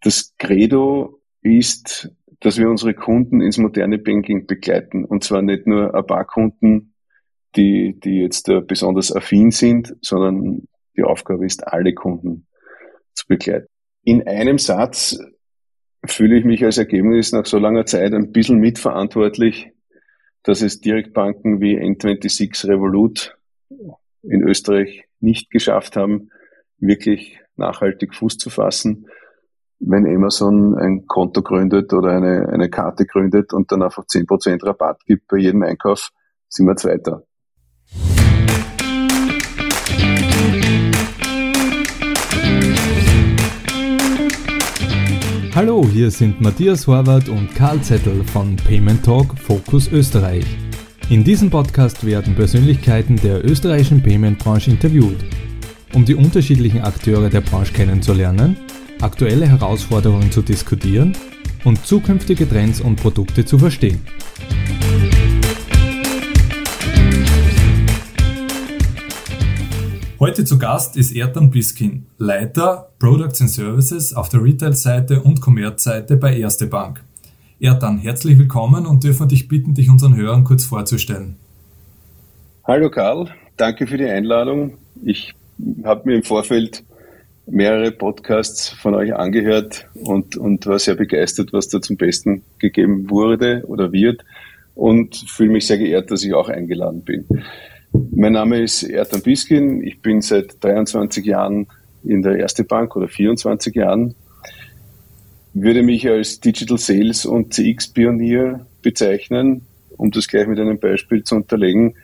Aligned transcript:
Das 0.00 0.34
Credo 0.38 1.20
ist, 1.42 2.10
dass 2.40 2.58
wir 2.58 2.68
unsere 2.68 2.94
Kunden 2.94 3.40
ins 3.40 3.58
moderne 3.58 3.98
Banking 3.98 4.46
begleiten. 4.46 5.04
Und 5.04 5.24
zwar 5.24 5.42
nicht 5.42 5.66
nur 5.66 5.94
ein 5.94 6.06
paar 6.06 6.24
Kunden, 6.24 6.94
die, 7.56 7.98
die 7.98 8.20
jetzt 8.20 8.48
äh, 8.48 8.60
besonders 8.60 9.14
affin 9.14 9.50
sind, 9.50 9.96
sondern 10.02 10.68
die 10.96 11.02
Aufgabe 11.02 11.46
ist, 11.46 11.66
alle 11.66 11.94
Kunden 11.94 12.46
zu 13.14 13.26
begleiten. 13.26 13.66
In 14.04 14.26
einem 14.26 14.58
Satz 14.58 15.18
fühle 16.04 16.38
ich 16.38 16.44
mich 16.44 16.64
als 16.64 16.78
Ergebnis 16.78 17.32
nach 17.32 17.46
so 17.46 17.58
langer 17.58 17.86
Zeit 17.86 18.12
ein 18.12 18.32
bisschen 18.32 18.58
mitverantwortlich, 18.58 19.72
dass 20.42 20.62
es 20.62 20.80
Direktbanken 20.80 21.60
wie 21.60 21.78
N26 21.78 22.68
Revolut 22.68 23.36
in 24.22 24.42
Österreich 24.42 25.04
nicht 25.20 25.50
geschafft 25.50 25.96
haben, 25.96 26.30
wirklich 26.78 27.40
nachhaltig 27.56 28.14
Fuß 28.14 28.38
zu 28.38 28.50
fassen. 28.50 29.08
Wenn 29.80 30.06
Amazon 30.12 30.76
ein 30.76 31.06
Konto 31.06 31.40
gründet 31.40 31.92
oder 31.92 32.10
eine, 32.10 32.48
eine 32.48 32.68
Karte 32.68 33.06
gründet 33.06 33.52
und 33.52 33.70
dann 33.70 33.82
einfach 33.82 34.04
10% 34.04 34.66
Rabatt 34.66 35.04
gibt 35.06 35.28
bei 35.28 35.36
jedem 35.36 35.62
Einkauf, 35.62 36.10
sind 36.48 36.66
wir 36.66 36.74
Zweiter. 36.74 37.22
Hallo, 45.54 45.84
hier 45.86 46.10
sind 46.10 46.40
Matthias 46.40 46.88
Horvath 46.88 47.28
und 47.28 47.54
Karl 47.54 47.80
Zettel 47.80 48.24
von 48.24 48.56
Payment 48.56 49.04
Talk 49.04 49.38
Focus 49.38 49.90
Österreich. 49.92 50.44
In 51.08 51.22
diesem 51.22 51.50
Podcast 51.50 52.04
werden 52.04 52.34
Persönlichkeiten 52.34 53.14
der 53.14 53.44
österreichischen 53.44 54.02
Payment-Branche 54.02 54.72
interviewt, 54.72 55.24
um 55.94 56.04
die 56.04 56.16
unterschiedlichen 56.16 56.80
Akteure 56.80 57.30
der 57.30 57.42
Branche 57.42 57.72
kennenzulernen, 57.72 58.56
aktuelle 59.00 59.48
Herausforderungen 59.48 60.32
zu 60.32 60.42
diskutieren 60.42 61.16
und 61.64 61.86
zukünftige 61.86 62.48
Trends 62.48 62.80
und 62.80 62.96
Produkte 62.96 63.44
zu 63.44 63.58
verstehen. 63.58 64.00
Heute 70.20 70.44
zu 70.44 70.58
Gast 70.58 70.96
ist 70.96 71.14
Ertan 71.14 71.50
Biskin, 71.50 72.06
Leiter 72.18 72.88
Products 72.98 73.40
and 73.40 73.50
Services 73.50 74.12
auf 74.14 74.28
der 74.28 74.42
Retail-Seite 74.42 75.22
und 75.22 75.40
Commerz-Seite 75.40 76.16
bei 76.16 76.36
Erste 76.36 76.66
Bank. 76.66 77.04
Ertan, 77.60 77.98
herzlich 77.98 78.36
willkommen 78.36 78.84
und 78.84 79.04
dürfen 79.04 79.28
dich 79.28 79.46
bitten, 79.46 79.74
dich 79.74 79.88
unseren 79.88 80.16
Hörern 80.16 80.42
kurz 80.42 80.64
vorzustellen. 80.64 81.36
Hallo 82.64 82.90
Karl, 82.90 83.30
danke 83.56 83.86
für 83.86 83.96
die 83.96 84.06
Einladung. 84.06 84.72
Ich 85.04 85.34
habe 85.84 86.02
mir 86.08 86.16
im 86.16 86.24
Vorfeld 86.24 86.82
mehrere 87.50 87.92
Podcasts 87.92 88.68
von 88.68 88.94
euch 88.94 89.14
angehört 89.14 89.88
und, 89.94 90.36
und 90.36 90.66
war 90.66 90.78
sehr 90.78 90.94
begeistert, 90.94 91.52
was 91.52 91.68
da 91.68 91.80
zum 91.80 91.96
Besten 91.96 92.42
gegeben 92.58 93.10
wurde 93.10 93.64
oder 93.66 93.92
wird 93.92 94.24
und 94.74 95.16
fühle 95.16 95.50
mich 95.50 95.66
sehr 95.66 95.78
geehrt, 95.78 96.10
dass 96.10 96.24
ich 96.24 96.34
auch 96.34 96.48
eingeladen 96.48 97.02
bin. 97.02 97.26
Mein 97.92 98.32
Name 98.32 98.60
ist 98.60 98.82
Ertan 98.82 99.22
Biskin. 99.22 99.82
Ich 99.82 100.02
bin 100.02 100.20
seit 100.20 100.62
23 100.62 101.24
Jahren 101.24 101.66
in 102.04 102.22
der 102.22 102.36
Erste 102.36 102.64
Bank 102.64 102.94
oder 102.96 103.08
24 103.08 103.74
Jahren. 103.74 104.14
Würde 105.54 105.82
mich 105.82 106.08
als 106.08 106.40
Digital 106.40 106.78
Sales 106.78 107.24
und 107.24 107.54
CX 107.54 107.88
Pionier 107.88 108.66
bezeichnen. 108.82 109.62
Um 109.96 110.10
das 110.10 110.28
gleich 110.28 110.46
mit 110.46 110.60
einem 110.60 110.78
Beispiel 110.78 111.24
zu 111.24 111.36
unterlegen, 111.36 111.94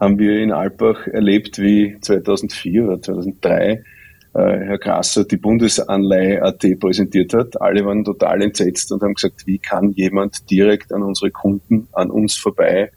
haben 0.00 0.18
wir 0.18 0.38
in 0.38 0.52
Alpbach 0.52 1.06
erlebt, 1.06 1.58
wie 1.58 1.96
2004 2.00 2.84
oder 2.84 3.02
2003 3.02 3.72
äh, 3.72 3.82
Herr 4.40 4.78
Grasser 4.78 5.24
die 5.24 5.36
Bundesanleihe 5.36 6.42
AT 6.42 6.64
präsentiert 6.80 7.34
hat. 7.34 7.60
Alle 7.60 7.84
waren 7.84 8.04
total 8.04 8.42
entsetzt 8.42 8.90
und 8.90 9.02
haben 9.02 9.14
gesagt, 9.14 9.46
wie 9.46 9.58
kann 9.58 9.90
jemand 9.90 10.50
direkt 10.50 10.92
an 10.92 11.02
unsere 11.02 11.30
Kunden, 11.30 11.88
an 11.92 12.10
uns 12.10 12.36
vorbei 12.36 12.90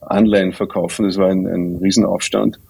Anleihen 0.00 0.52
verkaufen. 0.52 1.06
Das 1.06 1.16
war 1.16 1.28
ein, 1.28 1.46
ein 1.46 1.76
Riesenaufstand. 1.76 2.60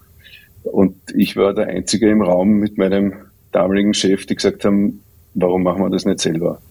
Und 0.63 0.95
ich 1.15 1.37
war 1.37 1.53
der 1.53 1.67
Einzige 1.67 2.09
im 2.09 2.21
Raum 2.21 2.57
mit 2.59 2.77
meinem 2.77 3.13
damaligen 3.51 3.93
Chef, 3.93 4.25
die 4.25 4.35
gesagt 4.35 4.65
haben, 4.65 5.01
warum 5.35 5.63
machen 5.63 5.83
wir 5.83 5.89
das 5.89 6.05
nicht 6.05 6.19
selber? 6.19 6.61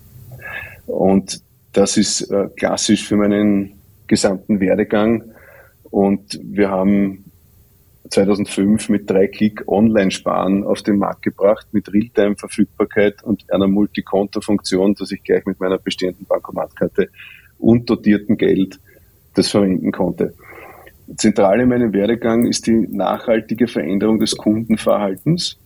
Und 0.87 1.41
das 1.73 1.97
ist 1.97 2.23
äh, 2.31 2.49
klassisch 2.57 3.07
für 3.07 3.17
meinen 3.17 3.75
gesamten 4.07 4.61
Werdegang. 4.61 5.25
Und 5.91 6.41
wir 6.43 6.71
haben 6.71 7.28
2005 8.11 8.89
mit 8.89 9.11
drei 9.11 9.27
Klick 9.27 9.67
Online-Sparen 9.67 10.65
auf 10.65 10.83
den 10.83 10.99
Markt 10.99 11.23
gebracht, 11.23 11.67
mit 11.73 11.93
Realtime-Verfügbarkeit 11.93 13.23
und 13.23 13.51
einer 13.53 13.69
Multikonto-Funktion, 13.69 14.95
dass 14.95 15.13
ich 15.13 15.23
gleich 15.23 15.45
mit 15.47 15.61
meiner 15.61 15.79
bestehenden 15.79 16.27
Bankomatkarte 16.27 17.11
und 17.59 17.89
dotierten 17.91 18.37
Geld 18.37 18.79
das 19.35 19.49
verwenden 19.49 19.93
konnte. 19.93 20.35
Zentral 21.17 21.61
in 21.61 21.69
meinem 21.69 21.93
Werdegang 21.93 22.47
ist 22.47 22.67
die 22.67 22.87
nachhaltige 22.91 23.67
Veränderung 23.67 24.19
des 24.19 24.37
Kundenverhaltens 24.37 25.59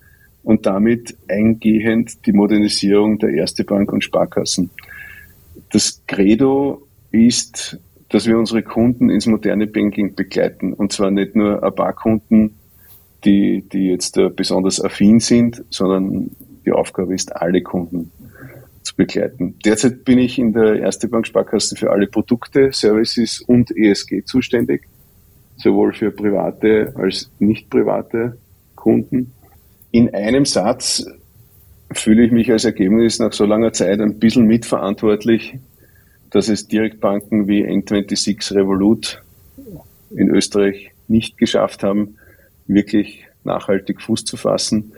und 0.43 0.67
damit 0.67 1.17
eingehend 1.29 2.27
die 2.27 2.33
Modernisierung 2.33 3.19
der 3.19 3.31
Erste 3.31 3.65
Bank 3.65 3.93
und 3.93 4.05
Sparkassen. 4.05 4.71
Das 5.71 6.03
Credo 6.07 6.87
ist, 7.11 7.79
dass 8.13 8.27
wir 8.27 8.39
unsere 8.39 8.63
Kunden 8.63 9.11
ins 9.11 9.27
moderne 9.27 9.67
Banking 9.67 10.15
begleiten 10.15 10.73
und 10.73 10.93
zwar 10.93 11.11
nicht 11.11 11.35
nur 11.35 11.63
ein 11.63 11.75
paar 11.75 11.95
Kunden, 11.95 12.59
die, 13.25 13.65
die 13.73 13.89
jetzt 13.89 14.19
besonders 14.37 14.83
affin 14.83 15.19
sind, 15.19 15.65
sondern 15.71 16.31
die 16.65 16.73
Aufgabe 16.73 17.15
ist, 17.15 17.35
alle 17.35 17.63
Kunden 17.63 18.13
zu 18.83 18.95
begleiten. 18.97 19.57
Derzeit 19.65 20.05
bin 20.05 20.19
ich 20.19 20.39
in 20.39 20.53
der 20.53 20.81
Erste 20.81 21.09
Bank 21.09 21.27
Sparkasse 21.27 21.75
für 21.75 21.91
alle 21.91 22.07
Produkte, 22.07 22.71
Services 22.73 23.41
und 23.41 23.77
ESG 23.77 24.25
zuständig 24.25 24.83
sowohl 25.57 25.93
für 25.93 26.11
private 26.11 26.93
als 26.97 27.31
nicht 27.39 27.71
private 27.71 28.37
Kunden. 28.75 29.33
In 29.91 30.13
einem 30.15 30.45
Satz 30.45 31.07
fühle 31.93 32.25
ich 32.25 32.33
mich 32.33 32.51
als 32.51 32.65
Ergebnis 32.65 33.19
nach 33.19 33.33
so 33.33 33.45
langer 33.45 33.73
Zeit 33.73 34.01
ein 34.01 34.19
bisschen 34.19 34.47
mitverantwortlich, 34.47 35.59
dass 36.33 36.49
es 36.49 36.67
Direktbanken 36.67 37.47
wie 37.47 37.65
N26 37.65 38.55
Revolut 38.55 39.23
in 40.11 40.29
Österreich 40.29 40.91
nicht 41.09 41.39
geschafft 41.39 41.83
haben, 41.83 42.17
wirklich 42.67 43.25
nachhaltig 43.45 44.01
Fuß 44.01 44.25
zu 44.25 44.37
fassen 44.37 44.93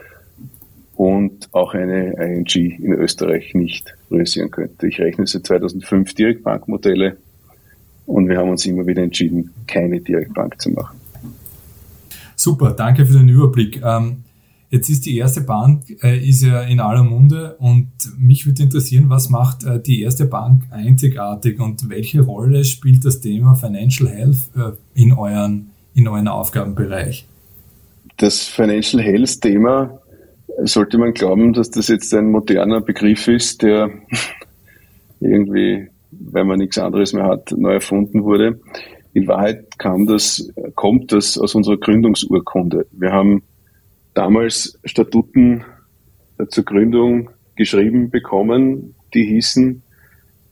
und 0.95 1.49
auch 1.53 1.75
eine 1.75 2.13
ING 2.15 2.55
in 2.55 2.93
Österreich 2.93 3.55
nicht 3.55 3.95
realisieren 4.11 4.51
könnte. 4.51 4.87
Ich 4.87 5.01
rechne 5.01 5.27
seit 5.27 5.47
2005 5.47 6.15
Direktbankmodelle 6.15 7.17
und 8.07 8.29
wir 8.29 8.39
haben 8.39 8.51
uns 8.51 8.65
immer 8.67 8.87
wieder 8.87 9.03
entschieden, 9.03 9.51
keine 9.67 10.01
Direktbank 10.01 10.61
zu 10.61 10.71
machen. 10.71 11.01
Super, 12.37 12.73
danke 12.73 13.07
für 13.07 13.15
den 13.15 13.29
Überblick. 13.29 13.81
Ähm, 13.83 14.24
jetzt 14.75 14.91
ist 14.91 15.07
die 15.07 15.17
erste 15.17 15.41
Bank 15.41 15.85
äh, 16.03 16.19
ist 16.19 16.43
ja 16.43 16.63
in 16.63 16.81
aller 16.81 17.05
Munde 17.05 17.55
und 17.61 17.89
mich 18.19 18.45
würde 18.45 18.63
interessieren, 18.63 19.09
was 19.09 19.31
macht 19.31 19.65
äh, 19.65 19.81
die 19.81 20.03
erste 20.03 20.27
Bank 20.27 20.65
einzigartig 20.71 21.61
und 21.61 21.89
welche 21.89 22.23
Rolle 22.23 22.65
spielt 22.65 23.05
das 23.05 23.21
Thema 23.21 23.55
Financial 23.55 24.11
Health 24.11 24.51
äh, 24.57 24.73
in 25.01 25.13
euren 25.13 25.71
in 25.95 26.09
euren 26.09 26.27
Aufgabenbereich? 26.27 27.25
Das 28.17 28.43
Financial 28.43 29.01
Health 29.01 29.41
Thema 29.41 30.01
sollte 30.65 30.99
man 30.99 31.15
glauben, 31.15 31.53
dass 31.53 31.71
das 31.71 31.87
jetzt 31.87 32.13
ein 32.13 32.31
moderner 32.31 32.81
Begriff 32.81 33.29
ist, 33.29 33.63
der 33.63 33.91
irgendwie 35.21 35.89
weil 36.11 36.45
man 36.45 36.59
nichts 36.59 36.79
anderes 36.79 37.13
mehr 37.13 37.25
hat, 37.25 37.53
neu 37.57 37.75
erfunden 37.75 38.25
wurde. 38.25 38.61
In 39.15 39.27
Wahrheit 39.27 39.79
kam 39.79 40.07
das, 40.07 40.49
kommt 40.75 41.13
das 41.13 41.39
aus 41.39 41.55
unserer 41.55 41.77
Gründungsurkunde. 41.77 42.87
Wir 42.93 43.13
haben 43.13 43.43
damals 44.15 44.79
Statuten 44.85 45.65
zur 46.49 46.65
Gründung 46.65 47.31
geschrieben 47.57 48.11
bekommen, 48.11 48.95
die 49.13 49.25
hießen, 49.25 49.83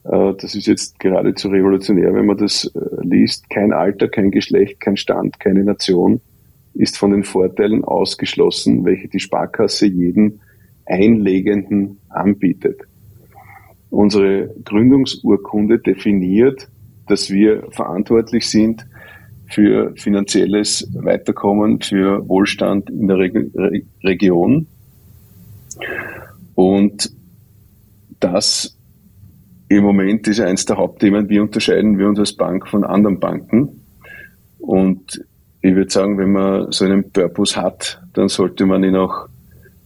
äh, 0.04 0.34
das 0.40 0.54
ist 0.54 0.66
jetzt 0.66 0.98
geradezu 0.98 1.48
revolutionär, 1.48 2.14
wenn 2.14 2.26
man 2.26 2.36
das 2.36 2.64
äh, 2.75 2.78
liest, 3.02 3.48
kein 3.50 3.72
Alter, 3.72 4.08
kein 4.08 4.31
Geschlecht, 4.31 4.81
kein 4.81 4.96
Stand, 4.96 5.40
keine 5.40 5.64
Nation 5.64 6.20
ist 6.75 6.96
von 6.96 7.10
den 7.10 7.25
Vorteilen 7.25 7.84
ausgeschlossen, 7.84 8.84
welche 8.84 9.08
die 9.08 9.20
Sparkasse 9.20 9.86
jedem 9.86 10.40
Einlegenden 10.86 11.98
anbietet. 12.08 12.81
Unsere 13.90 14.54
Gründungsurkunde 14.64 15.81
definiert, 15.81 16.69
dass 17.08 17.31
wir 17.31 17.64
verantwortlich 17.70 18.48
sind 18.48 18.86
für 19.52 19.94
finanzielles 19.96 20.88
Weiterkommen, 20.94 21.81
für 21.81 22.26
Wohlstand 22.28 22.88
in 22.90 23.08
der 23.08 23.19
Re 23.19 23.82
Region. 24.02 24.66
Und 26.54 27.10
das 28.20 28.76
im 29.69 29.84
Moment 29.84 30.28
ist 30.28 30.40
eines 30.40 30.64
der 30.64 30.76
Hauptthemen, 30.76 31.28
wie 31.28 31.38
unterscheiden 31.38 31.99
wir 31.99 32.08
uns 32.08 32.19
als 32.19 32.34
Bank 32.34 32.69
von 32.69 32.84
anderen 32.84 33.20
Banken. 33.20 33.82
Und 34.58 35.25
ich 35.60 35.75
würde 35.75 35.90
sagen, 35.90 36.19
wenn 36.19 36.32
man 36.32 36.72
so 36.72 36.84
einen 36.84 37.10
Purpose 37.10 37.60
hat, 37.60 38.00
dann 38.14 38.28
sollte 38.28 38.66
man 38.66 38.84
ihn 38.84 38.96
auch 38.96 39.28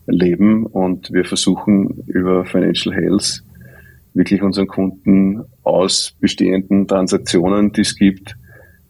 leben. 0.07 0.67
Und 0.67 1.12
wir 1.12 1.25
versuchen 1.25 2.03
über 2.07 2.45
Financial 2.45 2.95
Health 2.95 3.43
wirklich 4.15 4.43
unseren 4.43 4.67
Kunden 4.67 5.45
aus 5.62 6.15
bestehenden 6.21 6.89
Transaktionen, 6.89 7.73
die 7.73 7.83
es 7.83 7.97
gibt, 7.97 8.37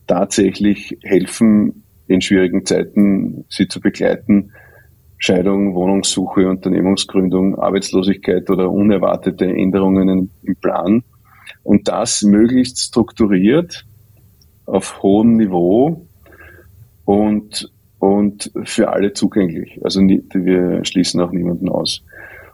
tatsächlich 0.06 0.96
helfen, 1.02 1.84
in 2.06 2.20
schwierigen 2.20 2.64
Zeiten 2.64 3.44
sie 3.48 3.68
zu 3.68 3.80
begleiten. 3.80 4.52
Scheidung, 5.18 5.74
Wohnungssuche, 5.74 6.48
Unternehmensgründung, 6.48 7.58
Arbeitslosigkeit 7.58 8.48
oder 8.50 8.70
unerwartete 8.70 9.46
Änderungen 9.46 10.30
im 10.42 10.56
Plan. 10.56 11.02
Und 11.62 11.88
das 11.88 12.22
möglichst 12.22 12.78
strukturiert 12.78 13.84
auf 14.66 15.02
hohem 15.02 15.36
Niveau 15.36 16.06
und, 17.04 17.70
und 17.98 18.50
für 18.64 18.90
alle 18.90 19.12
zugänglich. 19.14 19.80
Also 19.82 20.00
wir 20.00 20.84
schließen 20.84 21.20
auch 21.20 21.32
niemanden 21.32 21.68
aus. 21.68 22.02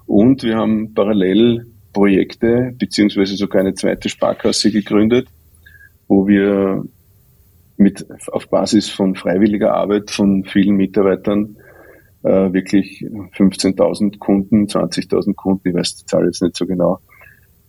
Und 0.07 0.43
wir 0.43 0.57
haben 0.57 0.95
parallel 0.95 1.67
Projekte 1.93 2.75
beziehungsweise 2.79 3.37
sogar 3.37 3.61
eine 3.61 3.75
zweite 3.75 4.09
Sparkasse 4.09 4.71
gegründet, 4.71 5.29
wo 6.09 6.27
wir 6.27 6.85
mit 7.77 8.07
auf 8.31 8.49
Basis 8.49 8.91
von 8.91 9.15
freiwilliger 9.15 9.75
Arbeit 9.75 10.11
von 10.11 10.45
vielen 10.45 10.77
Mitarbeitern 10.77 11.57
äh, 12.23 12.53
wirklich 12.53 13.05
15.000 13.37 14.19
Kunden, 14.19 14.67
20.000 14.67 15.35
Kunden, 15.35 15.69
ich 15.69 15.75
weiß 15.75 15.97
die 15.97 16.07
Zahl 16.07 16.27
jetzt 16.27 16.43
nicht 16.43 16.57
so 16.57 16.67
genau, 16.67 17.01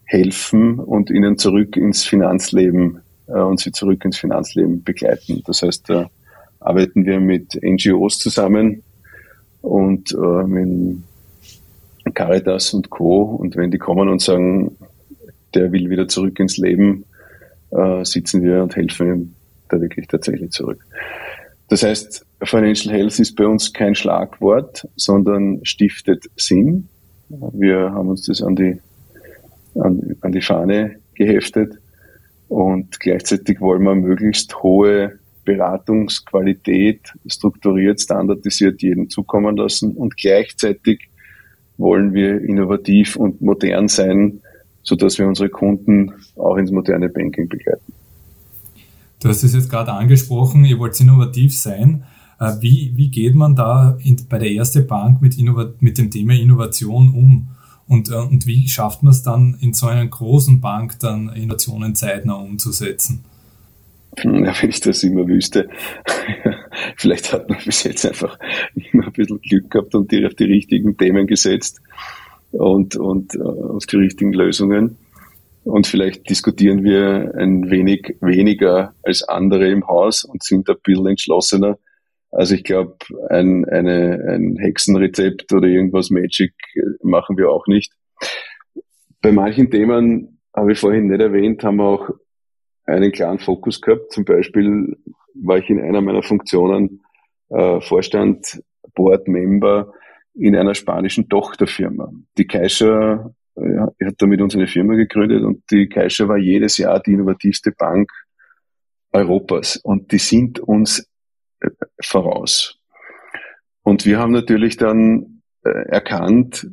helfen 0.05 0.79
und 0.79 1.09
ihnen 1.09 1.37
zurück 1.37 1.75
ins 1.75 2.03
Finanzleben 2.03 3.01
äh, 3.27 3.39
und 3.39 3.59
sie 3.59 3.71
zurück 3.71 4.05
ins 4.05 4.17
Finanzleben 4.17 4.83
begleiten. 4.83 5.41
Das 5.45 5.61
heißt, 5.61 5.89
da 5.89 6.09
arbeiten 6.59 7.05
wir 7.05 7.19
mit 7.19 7.59
NGOs 7.61 8.19
zusammen 8.19 8.83
und 9.61 10.13
äh, 10.13 10.43
mit 10.47 11.03
Caritas 12.13 12.73
und 12.73 12.89
Co. 12.89 13.23
Und 13.23 13.55
wenn 13.55 13.71
die 13.71 13.77
kommen 13.77 14.09
und 14.09 14.21
sagen, 14.21 14.75
der 15.53 15.71
will 15.71 15.89
wieder 15.89 16.07
zurück 16.07 16.39
ins 16.39 16.57
Leben, 16.57 17.05
äh, 17.71 18.03
sitzen 18.05 18.43
wir 18.43 18.61
und 18.61 18.75
helfen 18.75 19.07
ihm 19.07 19.35
da 19.69 19.79
wirklich 19.79 20.07
tatsächlich 20.07 20.51
zurück. 20.51 20.85
Das 21.69 21.83
heißt, 21.83 22.25
Financial 22.43 22.93
Health 22.93 23.19
ist 23.19 23.35
bei 23.35 23.47
uns 23.47 23.73
kein 23.73 23.95
Schlagwort, 23.95 24.87
sondern 24.95 25.59
stiftet 25.63 26.25
Sinn. 26.35 26.89
Wir 27.29 27.91
haben 27.91 28.09
uns 28.09 28.25
das 28.25 28.41
an 28.41 28.55
die, 28.55 28.79
an, 29.75 30.15
an 30.21 30.31
die 30.31 30.41
Fahne 30.41 30.97
geheftet 31.15 31.79
und 32.47 32.99
gleichzeitig 32.99 33.59
wollen 33.61 33.83
wir 33.83 33.95
möglichst 33.95 34.61
hohe 34.61 35.19
Beratungsqualität 35.45 37.11
strukturiert, 37.27 37.99
standardisiert 38.01 38.81
jedem 38.81 39.09
zukommen 39.09 39.57
lassen 39.57 39.93
und 39.93 40.15
gleichzeitig 40.17 41.09
wollen 41.77 42.13
wir 42.13 42.41
innovativ 42.41 43.15
und 43.15 43.41
modern 43.41 43.87
sein, 43.87 44.41
so 44.83 44.95
dass 44.95 45.17
wir 45.17 45.27
unsere 45.27 45.49
Kunden 45.49 46.13
auch 46.35 46.57
ins 46.57 46.71
moderne 46.71 47.09
Banking 47.09 47.49
begleiten. 47.49 47.93
Du 49.23 49.29
hast 49.29 49.41
es 49.41 49.53
jetzt 49.53 49.69
gerade 49.69 49.93
angesprochen, 49.93 50.65
ihr 50.65 50.79
wollt 50.79 50.99
innovativ 50.99 51.55
sein. 51.55 52.03
Äh, 52.41 52.55
wie, 52.59 52.91
wie 52.95 53.09
geht 53.09 53.35
man 53.35 53.55
da 53.55 53.97
in, 54.03 54.17
bei 54.27 54.37
der 54.37 54.51
Erste 54.51 54.81
Bank 54.81 55.21
mit, 55.21 55.37
mit 55.79 55.97
dem 55.97 56.11
Thema 56.11 56.33
Innovation 56.33 57.13
um? 57.13 57.47
Und, 57.87 58.09
äh, 58.11 58.15
und 58.15 58.45
wie 58.47 58.67
schafft 58.67 59.01
man 59.01 59.11
es 59.11 59.23
dann 59.23 59.55
in 59.61 59.73
so 59.73 59.87
einer 59.87 60.05
großen 60.05 60.59
Bank 60.59 60.99
dann 60.99 61.29
Innovationen 61.29 61.95
zeitnah 61.95 62.33
umzusetzen? 62.33 63.23
Ja, 64.17 64.53
wenn 64.61 64.69
ich 64.69 64.81
das 64.81 65.03
immer 65.03 65.25
wüsste. 65.25 65.69
Vielleicht 66.97 67.31
hat 67.31 67.49
man 67.49 67.59
bis 67.63 67.83
jetzt 67.83 68.05
einfach 68.05 68.37
immer 68.75 69.05
ein 69.05 69.13
bisschen 69.13 69.39
Glück 69.39 69.71
gehabt 69.71 69.95
und 69.95 70.11
die 70.11 70.25
auf 70.25 70.33
die 70.33 70.43
richtigen 70.43 70.97
Themen 70.97 71.27
gesetzt 71.27 71.81
und, 72.51 72.97
und 72.97 73.35
uh, 73.35 73.77
auf 73.77 73.85
die 73.85 73.95
richtigen 73.95 74.33
Lösungen. 74.33 74.97
Und 75.63 75.87
vielleicht 75.87 76.29
diskutieren 76.29 76.83
wir 76.83 77.33
ein 77.37 77.71
wenig 77.71 78.17
weniger 78.21 78.93
als 79.03 79.23
andere 79.23 79.69
im 79.69 79.87
Haus 79.87 80.23
und 80.23 80.43
sind 80.43 80.69
ein 80.69 80.75
bisschen 80.83 81.07
entschlossener. 81.07 81.77
Also 82.31 82.55
ich 82.55 82.63
glaube, 82.63 82.97
ein, 83.29 83.65
eine, 83.65 84.19
ein 84.27 84.57
Hexenrezept 84.57 85.53
oder 85.53 85.67
irgendwas 85.67 86.09
Magic 86.09 86.53
machen 87.01 87.37
wir 87.37 87.49
auch 87.49 87.67
nicht. 87.67 87.93
Bei 89.21 89.31
manchen 89.31 89.69
Themen, 89.69 90.39
habe 90.55 90.73
ich 90.73 90.79
vorhin 90.79 91.07
nicht 91.07 91.21
erwähnt, 91.21 91.63
haben 91.63 91.77
wir 91.77 91.85
auch 91.85 92.09
einen 92.85 93.11
klaren 93.11 93.39
Fokus 93.39 93.81
gehabt. 93.81 94.11
Zum 94.11 94.25
Beispiel 94.25 94.97
war 95.35 95.57
ich 95.57 95.69
in 95.69 95.79
einer 95.79 96.01
meiner 96.01 96.23
Funktionen 96.23 97.01
äh, 97.49 97.79
Vorstand, 97.81 98.61
Board 98.95 99.27
Member 99.27 99.93
in 100.35 100.55
einer 100.55 100.75
spanischen 100.75 101.29
Tochterfirma. 101.29 102.11
Die 102.37 102.45
Caixa 102.45 103.33
ja, 103.55 103.91
er 103.97 104.07
hat 104.07 104.15
damit 104.17 104.41
unsere 104.41 104.67
Firma 104.67 104.95
gegründet 104.95 105.43
und 105.43 105.63
die 105.71 105.87
Caixa 105.87 106.27
war 106.27 106.37
jedes 106.37 106.77
Jahr 106.77 106.99
die 106.99 107.11
innovativste 107.11 107.71
Bank 107.71 108.09
Europas 109.11 109.77
und 109.77 110.11
die 110.11 110.17
sind 110.17 110.59
uns 110.59 111.07
äh, 111.59 111.69
voraus. 112.01 112.79
Und 113.83 114.05
wir 114.05 114.19
haben 114.19 114.31
natürlich 114.31 114.77
dann 114.77 115.41
äh, 115.63 115.69
erkannt, 115.69 116.67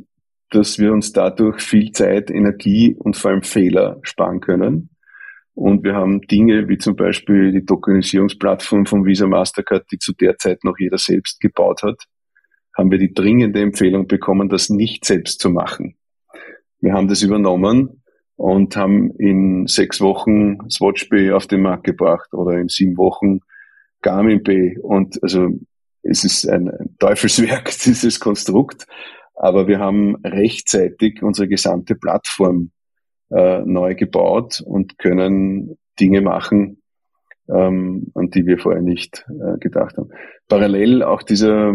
dass 0.50 0.79
wir 0.79 0.93
uns 0.93 1.12
dadurch 1.12 1.61
viel 1.61 1.93
Zeit, 1.93 2.31
Energie 2.31 2.94
und 2.99 3.17
vor 3.17 3.31
allem 3.31 3.43
Fehler 3.43 4.00
sparen 4.03 4.41
können. 4.41 4.91
Und 5.55 5.85
wir 5.85 5.94
haben 5.94 6.23
Dinge 6.23 6.69
wie 6.69 6.79
zum 6.79 6.97
Beispiel 6.97 7.53
die 7.53 7.65
Tokenisierungsplattform 7.65 8.87
von 8.87 9.05
Visa 9.05 9.26
Mastercard, 9.26 9.85
die 9.93 9.99
zu 9.99 10.12
der 10.15 10.38
Zeit 10.38 10.65
noch 10.65 10.79
jeder 10.79 10.99
selbst 10.99 11.41
gebaut 11.41 11.83
hat, 11.83 12.05
haben 12.76 12.91
wir 12.91 12.99
die 12.99 13.12
dringende 13.12 13.61
Empfehlung 13.61 14.06
bekommen, 14.06 14.49
das 14.49 14.71
nicht 14.71 15.05
selbst 15.05 15.41
zu 15.41 15.50
machen. 15.50 15.97
Wir 16.81 16.94
haben 16.94 17.09
das 17.09 17.23
übernommen 17.23 18.03
und 18.37 18.77
haben 18.77 19.11
in 19.19 19.67
sechs 19.67 20.00
Wochen 20.00 20.59
Swatch 20.71 21.09
Bay 21.09 21.32
auf 21.32 21.47
den 21.47 21.62
Markt 21.62 21.85
gebracht 21.85 22.32
oder 22.32 22.59
in 22.59 22.69
sieben 22.69 22.97
Wochen 22.97 23.41
Garmin 24.03 24.43
Bay. 24.43 24.79
Und 24.81 25.23
also 25.23 25.50
es 26.03 26.25
ist 26.25 26.49
ein, 26.49 26.71
ein 26.71 26.97
Teufelswerk, 26.99 27.71
dieses 27.85 28.19
Konstrukt. 28.19 28.87
Aber 29.35 29.69
wir 29.69 29.79
haben 29.79 30.17
rechtzeitig 30.25 31.23
unsere 31.23 31.49
gesamte 31.49 31.94
Plattform 31.94 32.71
äh, 33.31 33.61
neu 33.61 33.94
gebaut 33.94 34.62
und 34.65 34.99
können 34.99 35.79
Dinge 35.99 36.21
machen, 36.21 36.83
ähm, 37.49 38.11
an 38.15 38.31
die 38.31 38.47
wir 38.47 38.59
vorher 38.59 38.83
nicht 38.83 39.26
äh, 39.29 39.59
gedacht 39.59 39.97
haben. 39.97 40.11
Parallel 40.49 41.03
auch 41.03 41.23
dieser 41.23 41.75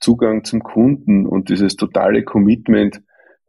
Zugang 0.00 0.44
zum 0.44 0.62
Kunden 0.62 1.26
und 1.26 1.48
dieses 1.48 1.76
totale 1.76 2.22
Commitment 2.22 3.02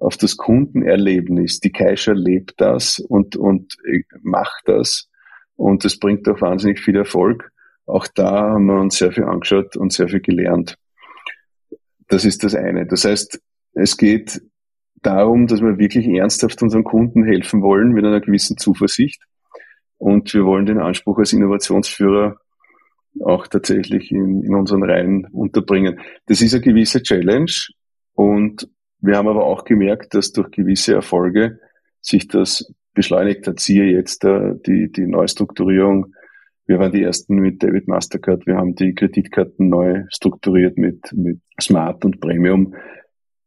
auf 0.03 0.17
das 0.17 0.37
Kundenerlebnis. 0.37 1.59
Die 1.59 1.71
Caixa 1.71 2.11
lebt 2.11 2.59
das 2.59 2.99
und, 2.99 3.35
und 3.35 3.75
äh, 3.85 4.03
macht 4.21 4.63
das. 4.65 5.09
Und 5.55 5.85
das 5.85 5.97
bringt 5.97 6.27
auch 6.27 6.41
wahnsinnig 6.41 6.79
viel 6.79 6.95
Erfolg. 6.95 7.51
Auch 7.85 8.07
da 8.07 8.51
haben 8.51 8.65
wir 8.65 8.79
uns 8.79 8.97
sehr 8.97 9.11
viel 9.11 9.23
angeschaut 9.23 9.77
und 9.77 9.93
sehr 9.93 10.07
viel 10.07 10.21
gelernt. 10.21 10.77
Das 12.07 12.25
ist 12.25 12.43
das 12.43 12.55
eine. 12.55 12.85
Das 12.85 13.05
heißt, 13.05 13.41
es 13.73 13.97
geht 13.97 14.41
darum, 15.01 15.47
dass 15.47 15.61
wir 15.61 15.77
wirklich 15.77 16.07
ernsthaft 16.07 16.61
unseren 16.61 16.83
Kunden 16.83 17.23
helfen 17.23 17.61
wollen 17.61 17.91
mit 17.93 18.05
einer 18.05 18.21
gewissen 18.21 18.57
Zuversicht. 18.57 19.23
Und 19.97 20.33
wir 20.33 20.45
wollen 20.45 20.65
den 20.65 20.79
Anspruch 20.79 21.19
als 21.19 21.33
Innovationsführer 21.33 22.37
auch 23.21 23.47
tatsächlich 23.47 24.11
in, 24.11 24.43
in 24.43 24.55
unseren 24.55 24.83
Reihen 24.83 25.27
unterbringen. 25.31 25.99
Das 26.25 26.41
ist 26.41 26.53
eine 26.53 26.63
gewisse 26.63 27.03
Challenge 27.03 27.51
und 28.13 28.67
wir 29.03 29.17
haben 29.17 29.27
aber 29.27 29.45
auch 29.45 29.65
gemerkt, 29.65 30.13
dass 30.13 30.31
durch 30.31 30.49
gewisse 30.51 30.93
Erfolge 30.93 31.59
sich 31.99 32.29
das 32.29 32.73
beschleunigt 32.93 33.45
hat. 33.47 33.59
Siehe 33.59 33.85
jetzt 33.85 34.23
äh, 34.23 34.53
die, 34.65 34.89
die 34.91 35.07
Neustrukturierung. 35.07 36.13
Wir 36.65 36.79
waren 36.79 36.93
die 36.93 37.03
ersten 37.03 37.35
mit 37.35 37.61
David 37.61 37.89
Mastercard. 37.89 38.47
Wir 38.47 38.55
haben 38.55 38.75
die 38.75 38.95
Kreditkarten 38.95 39.67
neu 39.67 40.03
strukturiert 40.07 40.77
mit, 40.77 41.11
mit 41.11 41.41
Smart 41.59 42.05
und 42.05 42.21
Premium 42.21 42.75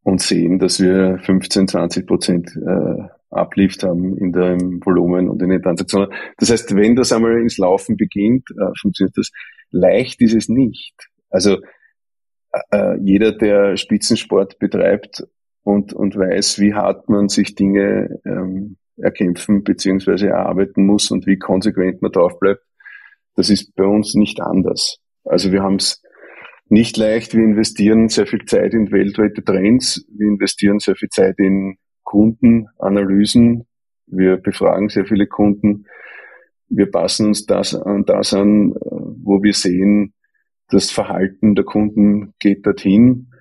und 0.03 0.21
sehen, 0.21 0.59
dass 0.59 0.79
wir 0.79 1.19
15, 1.21 1.69
20 1.69 2.07
Prozent 2.07 2.55
äh, 2.55 3.09
Uplift 3.31 3.83
haben 3.83 4.19
in 4.19 4.33
dem 4.33 4.85
Volumen 4.85 5.31
und 5.31 5.41
in 5.41 5.49
den 5.49 5.63
Transaktionen. 5.63 6.11
Das 6.37 6.51
heißt, 6.51 6.77
wenn 6.77 6.97
das 6.97 7.13
einmal 7.13 7.41
ins 7.41 7.57
Laufen 7.57 7.97
beginnt, 7.97 8.45
äh, 8.51 8.73
funktioniert 8.79 9.17
das. 9.17 9.31
Leicht 9.71 10.21
ist 10.21 10.35
es 10.35 10.51
nicht. 10.51 11.09
Also 11.31 11.57
äh, 12.71 12.99
jeder, 13.01 13.33
der 13.33 13.79
Spitzensport 13.79 14.59
betreibt, 14.59 15.25
und, 15.67 15.93
und 15.93 16.17
weiß, 16.17 16.61
wie 16.61 16.75
hart 16.75 17.09
man 17.09 17.29
sich 17.29 17.57
Dinge 17.57 18.21
ähm, 18.25 18.77
erkämpfen 18.99 19.65
beziehungsweise 19.65 20.29
erarbeiten 20.29 20.87
muss 20.87 21.11
und 21.11 21.27
wie 21.27 21.39
konsequent 21.39 22.01
man 22.03 22.13
drauf 22.13 22.39
bleibt. 22.39 22.63
Das 23.35 23.51
ist 23.51 23.75
bei 23.75 23.85
uns 23.85 24.15
nicht 24.15 24.41
anders. 24.41 24.99
Also 25.25 25.51
wir 25.51 25.65
haben 25.65 25.75
es 25.75 26.05
nicht 26.69 26.97
leicht. 26.97 27.35
Wir 27.35 27.43
investieren 27.43 28.09
sehr 28.09 28.29
viel 28.29 28.45
Zeit 28.45 28.75
in 28.75 28.93
weltweite 28.93 29.43
Trends. 29.43 30.07
Wir 30.17 30.29
investieren 30.29 30.79
sehr 30.79 30.95
viel 30.95 31.09
Zeit 31.09 31.35
in 31.39 31.79
Kundenanalysen. 32.05 33.67
Wir 34.07 34.37
befragen 34.37 34.89
sehr 34.89 35.05
viele 35.05 35.27
Kunden. 35.27 35.87
Wir 36.69 36.89
passen 36.89 37.27
uns 37.27 37.45
das 37.45 37.75
an, 37.75 38.05
das 38.05 38.33
an, 38.33 38.73
wo 38.73 39.43
wir 39.43 39.53
sehen, 39.53 40.15
das 40.69 40.93
Verhalten 40.93 41.57
der 41.57 41.65
Kunden 41.65 42.35
geht 42.39 42.65
dorthin 42.65 43.33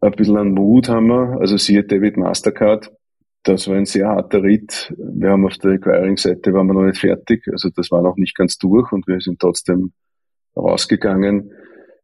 ein 0.00 0.12
bisschen 0.12 0.36
an 0.36 0.52
Mut 0.52 0.88
haben 0.88 1.08
wir, 1.08 1.38
also 1.40 1.56
siehe 1.56 1.84
David 1.84 2.16
Mastercard, 2.16 2.92
das 3.46 3.68
war 3.68 3.76
ein 3.76 3.86
sehr 3.86 4.08
harter 4.08 4.42
Ritt. 4.42 4.92
Wir 4.98 5.30
haben 5.30 5.46
auf 5.46 5.56
der 5.58 5.72
Acquiring-Seite 5.72 6.52
waren 6.52 6.66
wir 6.66 6.74
noch 6.74 6.82
nicht 6.82 6.98
fertig. 6.98 7.44
Also 7.52 7.70
das 7.70 7.92
war 7.92 8.02
noch 8.02 8.16
nicht 8.16 8.34
ganz 8.34 8.58
durch 8.58 8.90
und 8.90 9.06
wir 9.06 9.20
sind 9.20 9.38
trotzdem 9.38 9.92
rausgegangen. 10.56 11.52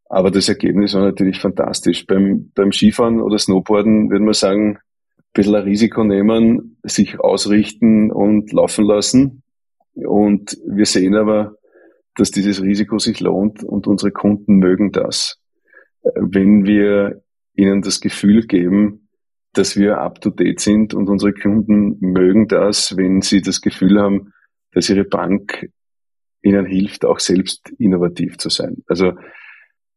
Aber 0.09 0.31
das 0.31 0.49
Ergebnis 0.49 0.95
war 0.95 1.03
natürlich 1.03 1.41
fantastisch. 1.41 2.07
Beim, 2.07 2.53
beim 2.55 2.71
Skifahren 2.71 3.21
oder 3.21 3.39
Snowboarden 3.39 4.11
würde 4.11 4.25
man 4.25 4.35
sagen, 4.35 4.77
ein 4.77 5.33
bisschen 5.33 5.57
ein 5.57 5.63
Risiko 5.65 6.05
nehmen, 6.05 6.79
sich 6.85 7.19
ausrichten 7.19 8.13
und 8.13 8.53
laufen 8.53 8.85
lassen. 8.85 9.43
Und 9.95 10.59
wir 10.65 10.87
sehen 10.87 11.17
aber, 11.17 11.57
dass 12.15 12.31
dieses 12.31 12.63
Risiko 12.63 12.99
sich 12.99 13.19
lohnt 13.19 13.65
und 13.65 13.87
unsere 13.89 14.13
Kunden 14.13 14.57
mögen 14.57 14.93
das. 14.93 15.41
Wenn 16.15 16.67
wir 16.67 17.22
ihnen 17.55 17.83
das 17.83 18.01
Gefühl 18.01 18.47
geben, 18.47 19.09
dass 19.53 19.77
wir 19.77 19.99
up-to-date 19.99 20.61
sind 20.61 20.95
und 20.95 21.09
unsere 21.09 21.33
Kunden 21.33 21.99
mögen 22.01 22.49
das, 22.49 22.97
wenn 22.97 23.21
sie 23.21 23.43
das 23.43 23.61
Gefühl 23.61 24.01
haben, 24.01 24.33
dass 24.73 24.89
ihre 24.89 25.05
Bank 25.05 25.69
ihnen 26.43 26.67
hilft, 26.67 27.05
auch 27.05 27.21
selbst 27.21 27.71
innovativ 27.79 28.39
zu 28.39 28.49
sein. 28.49 28.83
Also 28.87 29.13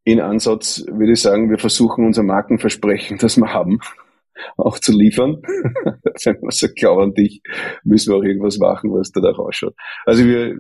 in 0.04 0.20
Ansatz 0.20 0.86
würde 0.88 1.14
ich 1.14 1.22
sagen, 1.22 1.50
wir 1.50 1.58
versuchen 1.58 2.06
unser 2.06 2.24
Markenversprechen, 2.24 3.18
das 3.18 3.38
wir 3.38 3.54
haben, 3.54 3.80
auch 4.58 4.78
zu 4.80 4.92
liefern. 4.92 5.42
Wenn 6.24 6.38
man 6.42 6.52
sagt, 6.52 6.76
glaub 6.76 7.16
dich, 7.16 7.42
müssen 7.84 8.12
wir 8.12 8.18
auch 8.18 8.24
irgendwas 8.24 8.60
machen, 8.60 8.92
was 8.92 9.12
da 9.12 9.22
auch 9.22 9.40
ausschaut. 9.40 9.74
Also 10.06 10.26
wir, 10.26 10.58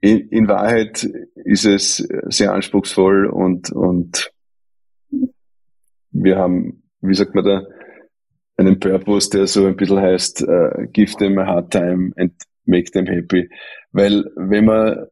in, 0.00 0.28
in 0.28 0.48
Wahrheit 0.48 1.08
ist 1.44 1.64
es 1.64 1.96
sehr 1.96 2.52
anspruchsvoll 2.52 3.26
und, 3.26 3.72
und 3.72 4.33
wir 6.14 6.38
haben, 6.38 6.82
wie 7.00 7.14
sagt 7.14 7.34
man 7.34 7.44
da, 7.44 7.62
einen 8.56 8.78
Purpose, 8.78 9.30
der 9.30 9.46
so 9.46 9.66
ein 9.66 9.76
bisschen 9.76 10.00
heißt, 10.00 10.42
uh, 10.42 10.86
give 10.92 11.16
them 11.16 11.38
a 11.38 11.46
hard 11.46 11.70
time 11.70 12.12
and 12.16 12.32
make 12.64 12.90
them 12.92 13.06
happy. 13.06 13.50
Weil 13.92 14.24
wenn 14.36 14.64
man 14.64 15.06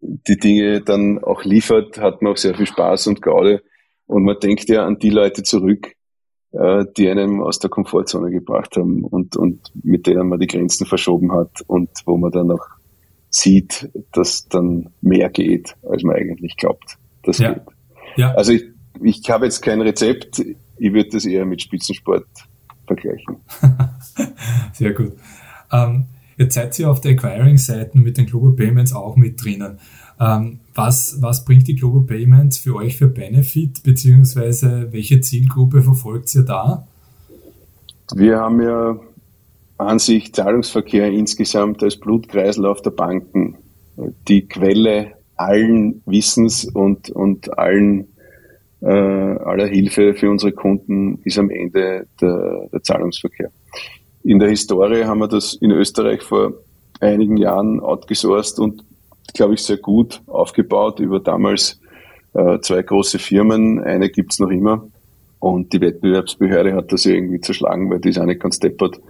die 0.00 0.36
Dinge 0.36 0.80
dann 0.80 1.22
auch 1.22 1.44
liefert, 1.44 1.98
hat 1.98 2.22
man 2.22 2.32
auch 2.32 2.36
sehr 2.36 2.54
viel 2.54 2.66
Spaß 2.66 3.06
und 3.08 3.22
Gaude. 3.22 3.62
Und 4.06 4.24
man 4.24 4.36
denkt 4.42 4.68
ja 4.68 4.84
an 4.84 4.98
die 4.98 5.10
Leute 5.10 5.42
zurück, 5.42 5.92
uh, 6.52 6.84
die 6.96 7.08
einem 7.08 7.42
aus 7.42 7.58
der 7.58 7.70
Komfortzone 7.70 8.30
gebracht 8.30 8.76
haben 8.76 9.04
und, 9.04 9.36
und 9.36 9.70
mit 9.84 10.06
denen 10.06 10.28
man 10.28 10.40
die 10.40 10.46
Grenzen 10.46 10.86
verschoben 10.86 11.32
hat 11.32 11.62
und 11.66 11.90
wo 12.06 12.16
man 12.16 12.32
dann 12.32 12.50
auch 12.50 12.66
sieht, 13.28 13.90
dass 14.12 14.48
dann 14.48 14.90
mehr 15.00 15.30
geht, 15.30 15.76
als 15.82 16.02
man 16.02 16.16
eigentlich 16.16 16.56
glaubt. 16.56 16.98
Das 17.22 17.38
ja. 17.38 17.54
geht. 17.54 17.62
Ja. 18.16 18.34
Also 18.34 18.52
ich, 18.52 18.64
ich 19.02 19.28
habe 19.30 19.46
jetzt 19.46 19.62
kein 19.62 19.80
Rezept. 19.80 20.42
Ich 20.78 20.92
würde 20.92 21.10
das 21.10 21.24
eher 21.24 21.44
mit 21.44 21.62
Spitzensport 21.62 22.26
vergleichen. 22.86 23.36
Sehr 24.72 24.92
gut. 24.92 25.12
Ähm, 25.70 26.06
jetzt 26.36 26.54
seid 26.54 26.78
ihr 26.78 26.90
auf 26.90 27.00
der 27.00 27.12
Acquiring-Seiten 27.12 28.00
mit 28.00 28.16
den 28.16 28.26
Global 28.26 28.52
Payments 28.52 28.92
auch 28.92 29.16
mit 29.16 29.42
drinnen. 29.42 29.78
Ähm, 30.20 30.60
was, 30.74 31.20
was 31.20 31.44
bringt 31.44 31.68
die 31.68 31.76
Global 31.76 32.02
Payments 32.02 32.58
für 32.58 32.76
euch 32.76 32.96
für 32.96 33.08
Benefit, 33.08 33.82
beziehungsweise 33.82 34.92
welche 34.92 35.20
Zielgruppe 35.20 35.82
verfolgt 35.82 36.34
ihr 36.34 36.42
da? 36.42 36.86
Wir 38.14 38.38
haben 38.38 38.60
ja 38.60 38.98
an 39.78 39.98
sich 39.98 40.32
Zahlungsverkehr 40.32 41.10
insgesamt 41.10 41.82
als 41.82 41.96
Blutkreislauf 41.96 42.82
der 42.82 42.90
Banken 42.90 43.56
die 44.28 44.46
Quelle 44.46 45.12
allen 45.36 46.02
Wissens 46.06 46.64
und, 46.64 47.10
und 47.10 47.58
allen 47.58 48.08
äh, 48.82 48.88
aller 48.88 49.66
Hilfe 49.66 50.14
für 50.14 50.28
unsere 50.28 50.52
Kunden 50.52 51.20
ist 51.24 51.38
am 51.38 51.50
Ende 51.50 52.06
der, 52.20 52.68
der 52.72 52.82
Zahlungsverkehr. 52.82 53.50
In 54.24 54.38
der 54.38 54.48
Historie 54.48 55.04
haben 55.04 55.20
wir 55.20 55.28
das 55.28 55.54
in 55.54 55.70
Österreich 55.70 56.22
vor 56.22 56.54
einigen 57.00 57.36
Jahren 57.36 57.80
outgesourced 57.80 58.58
und, 58.58 58.84
glaube 59.34 59.54
ich, 59.54 59.62
sehr 59.62 59.76
gut 59.76 60.20
aufgebaut 60.26 61.00
über 61.00 61.20
damals 61.20 61.80
äh, 62.34 62.58
zwei 62.60 62.82
große 62.82 63.18
Firmen. 63.18 63.80
Eine 63.80 64.10
gibt's 64.10 64.38
noch 64.38 64.50
immer. 64.50 64.86
Und 65.38 65.72
die 65.72 65.80
Wettbewerbsbehörde 65.80 66.74
hat 66.74 66.92
das 66.92 67.06
irgendwie 67.06 67.40
zerschlagen, 67.40 67.90
weil 67.90 68.00
die 68.00 68.10
ist 68.10 68.18
auch 68.18 68.26
nicht 68.26 68.40
ganz 68.40 68.58
deppert. 68.58 69.00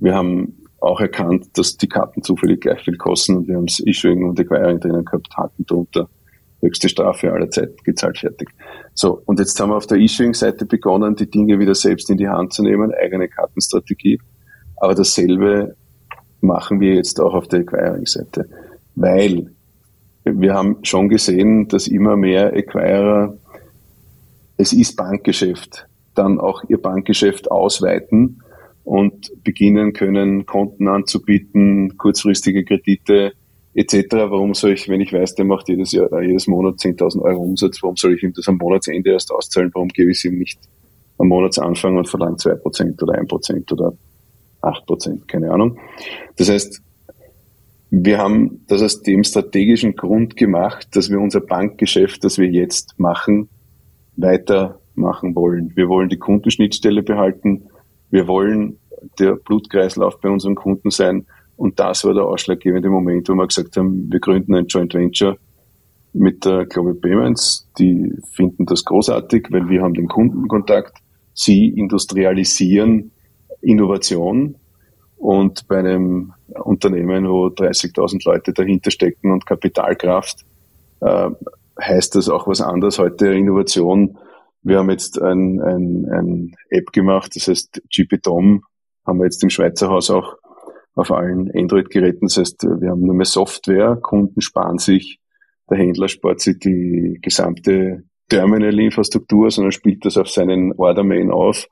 Wir 0.00 0.14
haben 0.14 0.56
auch 0.80 1.00
erkannt, 1.00 1.46
dass 1.54 1.76
die 1.76 1.88
Karten 1.88 2.22
zufällig 2.22 2.60
gleich 2.60 2.80
viel 2.82 2.96
kosten 2.96 3.36
und 3.36 3.48
wir 3.48 3.56
haben 3.56 3.66
das 3.66 3.78
Issuing 3.80 4.24
und 4.24 4.38
Acquiring 4.38 4.80
drinnen 4.80 5.04
gehabt, 5.04 5.28
Haken 5.36 5.64
drunter 5.66 6.08
höchste 6.62 6.88
Strafe 6.88 7.32
aller 7.32 7.50
Zeit 7.50 7.84
gezahlt, 7.84 8.18
fertig. 8.18 8.48
So, 8.94 9.20
und 9.26 9.38
jetzt 9.38 9.58
haben 9.60 9.70
wir 9.70 9.76
auf 9.76 9.86
der 9.86 9.98
Issuing-Seite 9.98 10.64
begonnen, 10.64 11.16
die 11.16 11.28
Dinge 11.28 11.58
wieder 11.58 11.74
selbst 11.74 12.08
in 12.08 12.16
die 12.16 12.28
Hand 12.28 12.52
zu 12.52 12.62
nehmen, 12.62 12.92
eigene 12.94 13.28
Kartenstrategie. 13.28 14.20
Aber 14.76 14.94
dasselbe 14.94 15.76
machen 16.40 16.80
wir 16.80 16.94
jetzt 16.94 17.20
auch 17.20 17.34
auf 17.34 17.48
der 17.48 17.60
Acquiring-Seite. 17.60 18.48
Weil 18.94 19.50
wir 20.24 20.54
haben 20.54 20.84
schon 20.84 21.08
gesehen, 21.08 21.68
dass 21.68 21.88
immer 21.88 22.16
mehr 22.16 22.54
Acquirer, 22.54 23.36
es 24.56 24.72
ist 24.72 24.96
Bankgeschäft, 24.96 25.86
dann 26.14 26.38
auch 26.38 26.62
ihr 26.68 26.80
Bankgeschäft 26.80 27.50
ausweiten 27.50 28.42
und 28.84 29.32
beginnen 29.42 29.92
können, 29.92 30.46
Konten 30.46 30.88
anzubieten, 30.88 31.96
kurzfristige 31.96 32.64
Kredite, 32.64 33.32
etc. 33.74 34.06
Warum 34.10 34.54
soll 34.54 34.72
ich, 34.72 34.88
wenn 34.88 35.00
ich 35.00 35.12
weiß, 35.12 35.34
der 35.34 35.44
macht 35.44 35.68
jedes 35.68 35.92
Jahr, 35.92 36.12
äh, 36.12 36.26
jedes 36.26 36.46
Monat 36.46 36.76
10.000 36.76 37.22
Euro 37.22 37.42
Umsatz, 37.42 37.82
warum 37.82 37.96
soll 37.96 38.14
ich 38.14 38.22
ihm 38.22 38.32
das 38.34 38.48
am 38.48 38.56
Monatsende 38.56 39.10
erst 39.10 39.30
auszahlen? 39.32 39.70
Warum 39.72 39.88
gebe 39.88 40.10
ich 40.10 40.18
es 40.18 40.24
ihm 40.24 40.38
nicht 40.38 40.58
am 41.18 41.28
Monatsanfang 41.28 41.96
und 41.96 42.08
verlange 42.08 42.36
2% 42.36 43.02
oder 43.02 43.14
1% 43.14 43.72
oder 43.72 43.92
8%? 44.60 45.26
Keine 45.26 45.50
Ahnung. 45.50 45.78
Das 46.36 46.50
heißt, 46.50 46.82
wir 47.90 48.18
haben 48.18 48.64
das 48.68 48.82
aus 48.82 49.02
dem 49.02 49.22
strategischen 49.22 49.96
Grund 49.96 50.36
gemacht, 50.36 50.88
dass 50.92 51.10
wir 51.10 51.20
unser 51.20 51.40
Bankgeschäft, 51.40 52.24
das 52.24 52.38
wir 52.38 52.48
jetzt 52.48 52.98
machen, 52.98 53.48
weitermachen 54.16 55.34
wollen. 55.34 55.72
Wir 55.76 55.88
wollen 55.88 56.08
die 56.08 56.18
Kundenschnittstelle 56.18 57.02
behalten. 57.02 57.68
Wir 58.10 58.26
wollen 58.28 58.78
der 59.18 59.34
Blutkreislauf 59.34 60.20
bei 60.20 60.30
unseren 60.30 60.54
Kunden 60.54 60.90
sein 60.90 61.26
und 61.62 61.78
das 61.78 62.04
war 62.04 62.12
der 62.12 62.24
ausschlaggebende 62.24 62.90
Moment, 62.90 63.28
wo 63.28 63.34
wir 63.34 63.46
gesagt 63.46 63.76
haben, 63.76 64.10
wir 64.10 64.18
gründen 64.18 64.52
ein 64.56 64.66
Joint 64.66 64.94
Venture 64.94 65.36
mit 66.12 66.44
der 66.44 66.66
Global 66.66 66.94
Payments. 66.94 67.70
Die 67.78 68.12
finden 68.32 68.66
das 68.66 68.84
großartig, 68.84 69.46
weil 69.50 69.68
wir 69.68 69.80
haben 69.80 69.94
den 69.94 70.08
Kundenkontakt. 70.08 70.98
Sie 71.34 71.68
industrialisieren 71.68 73.12
Innovation 73.60 74.56
und 75.18 75.68
bei 75.68 75.78
einem 75.78 76.32
Unternehmen, 76.48 77.28
wo 77.28 77.46
30.000 77.46 78.22
Leute 78.24 78.52
dahinter 78.52 78.90
stecken 78.90 79.30
und 79.30 79.46
Kapitalkraft, 79.46 80.44
äh, 81.00 81.30
heißt 81.80 82.16
das 82.16 82.28
auch 82.28 82.48
was 82.48 82.60
anderes. 82.60 82.98
Heute 82.98 83.32
Innovation. 83.32 84.18
Wir 84.64 84.78
haben 84.78 84.90
jetzt 84.90 85.22
ein, 85.22 85.60
ein, 85.60 86.10
ein 86.10 86.56
App 86.70 86.90
gemacht, 86.92 87.36
das 87.36 87.46
heißt 87.46 87.82
GPDOM, 87.88 88.64
haben 89.06 89.18
wir 89.20 89.26
jetzt 89.26 89.44
im 89.44 89.50
Schweizer 89.50 89.90
Haus 89.90 90.10
auch 90.10 90.41
auf 90.94 91.10
allen 91.10 91.50
Android-Geräten. 91.54 92.26
Das 92.26 92.36
heißt, 92.36 92.64
wir 92.64 92.90
haben 92.90 93.02
nur 93.02 93.14
mehr 93.14 93.26
Software, 93.26 93.96
Kunden 94.00 94.40
sparen 94.40 94.78
sich, 94.78 95.20
der 95.70 95.78
Händler 95.78 96.08
spart 96.08 96.40
sich 96.40 96.58
die 96.58 97.18
gesamte 97.22 98.04
Terminal-Infrastruktur, 98.28 99.50
sondern 99.50 99.72
spielt 99.72 100.04
das 100.04 100.16
auf 100.16 100.28
seinen 100.28 100.72
Order-Main 100.72 101.30
auf 101.30 101.66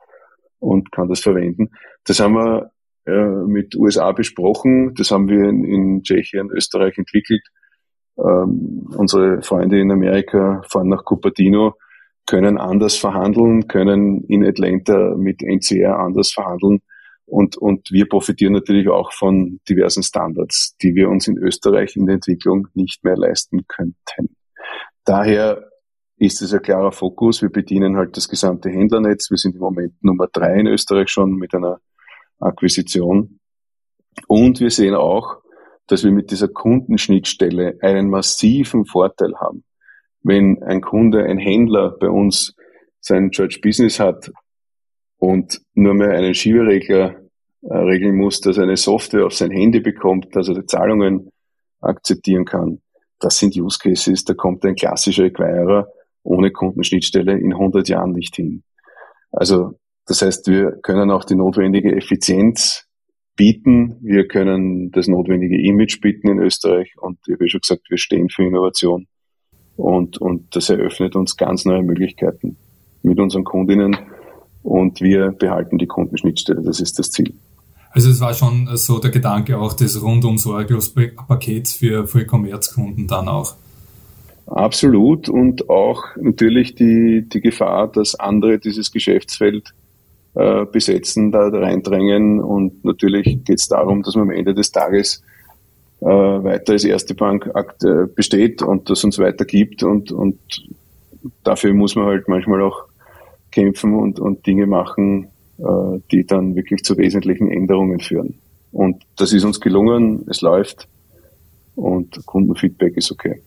und 0.58 0.92
kann 0.92 1.08
das 1.08 1.20
verwenden. 1.20 1.70
Das 2.04 2.20
haben 2.20 2.34
wir 2.34 2.70
äh, 3.06 3.44
mit 3.46 3.74
USA 3.76 4.12
besprochen, 4.12 4.94
das 4.94 5.10
haben 5.10 5.28
wir 5.28 5.48
in, 5.48 5.64
in 5.64 6.02
Tschechien, 6.02 6.50
Österreich 6.50 6.96
entwickelt. 6.96 7.42
Ähm, 8.18 8.88
unsere 8.96 9.42
Freunde 9.42 9.80
in 9.80 9.90
Amerika 9.90 10.62
fahren 10.68 10.88
nach 10.88 11.04
Cupertino, 11.04 11.74
können 12.26 12.58
anders 12.58 12.96
verhandeln, 12.96 13.66
können 13.66 14.24
in 14.28 14.44
Atlanta 14.44 15.14
mit 15.16 15.42
NCR 15.42 15.98
anders 15.98 16.32
verhandeln 16.32 16.80
und, 17.30 17.56
und 17.56 17.90
wir 17.90 18.08
profitieren 18.08 18.52
natürlich 18.52 18.88
auch 18.88 19.12
von 19.12 19.60
diversen 19.68 20.02
Standards, 20.02 20.76
die 20.82 20.94
wir 20.94 21.08
uns 21.08 21.28
in 21.28 21.38
Österreich 21.38 21.96
in 21.96 22.06
der 22.06 22.16
Entwicklung 22.16 22.68
nicht 22.74 23.04
mehr 23.04 23.16
leisten 23.16 23.66
könnten. 23.68 24.36
Daher 25.04 25.70
ist 26.16 26.42
es 26.42 26.52
ein 26.52 26.62
klarer 26.62 26.92
Fokus. 26.92 27.40
Wir 27.40 27.48
bedienen 27.48 27.96
halt 27.96 28.16
das 28.16 28.28
gesamte 28.28 28.68
Händlernetz. 28.68 29.30
Wir 29.30 29.38
sind 29.38 29.54
im 29.54 29.60
Moment 29.60 29.94
Nummer 30.02 30.26
drei 30.30 30.58
in 30.58 30.66
Österreich 30.66 31.08
schon 31.08 31.36
mit 31.36 31.54
einer 31.54 31.80
Akquisition. 32.38 33.40
Und 34.26 34.60
wir 34.60 34.70
sehen 34.70 34.94
auch, 34.94 35.38
dass 35.86 36.04
wir 36.04 36.12
mit 36.12 36.30
dieser 36.30 36.48
Kundenschnittstelle 36.48 37.78
einen 37.80 38.10
massiven 38.10 38.84
Vorteil 38.84 39.34
haben. 39.40 39.64
Wenn 40.22 40.62
ein 40.62 40.80
Kunde, 40.80 41.24
ein 41.24 41.38
Händler 41.38 41.96
bei 41.98 42.08
uns 42.08 42.54
sein 43.00 43.30
Church 43.30 43.60
Business 43.60 43.98
hat 43.98 44.30
und 45.16 45.60
nur 45.74 45.94
mehr 45.94 46.10
einen 46.10 46.34
Schieberegler 46.34 47.19
regeln 47.62 48.16
muss, 48.16 48.40
dass 48.40 48.56
er 48.56 48.64
eine 48.64 48.76
Software 48.76 49.26
auf 49.26 49.34
sein 49.34 49.50
Handy 49.50 49.80
bekommt, 49.80 50.34
dass 50.34 50.48
er 50.48 50.54
die 50.54 50.66
Zahlungen 50.66 51.30
akzeptieren 51.80 52.44
kann. 52.44 52.80
Das 53.18 53.38
sind 53.38 53.56
Use 53.56 53.78
Cases, 53.78 54.24
da 54.24 54.34
kommt 54.34 54.64
ein 54.64 54.74
klassischer 54.74 55.24
Acquirer 55.24 55.88
ohne 56.22 56.50
Kundenschnittstelle 56.50 57.38
in 57.38 57.52
100 57.52 57.88
Jahren 57.88 58.12
nicht 58.12 58.36
hin. 58.36 58.62
Also 59.30 59.78
das 60.06 60.22
heißt, 60.22 60.48
wir 60.48 60.72
können 60.82 61.10
auch 61.10 61.24
die 61.24 61.34
notwendige 61.34 61.94
Effizienz 61.94 62.86
bieten. 63.36 63.96
Wir 64.00 64.26
können 64.26 64.90
das 64.90 65.06
notwendige 65.06 65.60
Image 65.60 66.00
bieten 66.00 66.28
in 66.28 66.40
Österreich 66.40 66.94
und 66.98 67.18
ich 67.26 67.34
habe 67.34 67.48
schon 67.48 67.60
gesagt, 67.60 67.88
wir 67.88 67.98
stehen 67.98 68.28
für 68.28 68.44
Innovation 68.44 69.06
und, 69.76 70.18
und 70.18 70.54
das 70.56 70.68
eröffnet 70.68 71.16
uns 71.16 71.36
ganz 71.36 71.64
neue 71.64 71.82
Möglichkeiten 71.82 72.56
mit 73.02 73.18
unseren 73.18 73.44
Kundinnen 73.44 73.96
und 74.62 75.00
wir 75.00 75.30
behalten 75.30 75.78
die 75.78 75.86
Kundenschnittstelle. 75.86 76.62
Das 76.62 76.80
ist 76.80 76.98
das 76.98 77.10
Ziel. 77.10 77.34
Also 77.90 78.10
es 78.10 78.20
war 78.20 78.34
schon 78.34 78.68
so 78.76 78.98
der 78.98 79.10
Gedanke 79.10 79.58
auch 79.58 79.72
des 79.72 80.00
rundum 80.00 80.38
sorglos 80.38 80.94
Pakets 81.28 81.74
für, 81.74 82.06
für 82.06 82.24
Commerz-Kunden 82.24 83.08
dann 83.08 83.28
auch. 83.28 83.54
Absolut. 84.46 85.28
Und 85.28 85.68
auch 85.68 86.04
natürlich 86.16 86.74
die, 86.74 87.28
die 87.28 87.40
Gefahr, 87.40 87.88
dass 87.88 88.14
andere 88.14 88.58
dieses 88.58 88.92
Geschäftsfeld 88.92 89.74
äh, 90.34 90.64
besetzen, 90.66 91.32
da 91.32 91.48
reindrängen. 91.48 92.40
Und 92.40 92.84
natürlich 92.84 93.44
geht 93.44 93.58
es 93.58 93.68
darum, 93.68 94.02
dass 94.02 94.14
man 94.14 94.28
am 94.28 94.30
Ende 94.30 94.54
des 94.54 94.70
Tages 94.70 95.22
äh, 96.00 96.06
weiter 96.06 96.72
als 96.72 96.84
erste 96.84 97.14
Bank 97.14 97.50
äh, 97.54 98.06
besteht 98.14 98.62
und 98.62 98.88
das 98.88 99.02
uns 99.02 99.18
weitergibt. 99.18 99.82
Und, 99.82 100.12
und 100.12 100.38
dafür 101.42 101.72
muss 101.72 101.96
man 101.96 102.06
halt 102.06 102.28
manchmal 102.28 102.62
auch 102.62 102.84
kämpfen 103.50 103.94
und, 103.94 104.20
und 104.20 104.46
Dinge 104.46 104.66
machen, 104.66 105.24
äh, 105.24 105.39
die 106.10 106.24
dann 106.26 106.56
wirklich 106.56 106.84
zu 106.84 106.96
wesentlichen 106.96 107.50
Änderungen 107.50 108.00
führen. 108.00 108.34
Und 108.72 109.02
das 109.16 109.32
ist 109.32 109.44
uns 109.44 109.60
gelungen, 109.60 110.26
es 110.28 110.40
läuft 110.40 110.88
und 111.74 112.24
Kundenfeedback 112.26 112.96
ist 112.96 113.10
okay. 113.10 113.42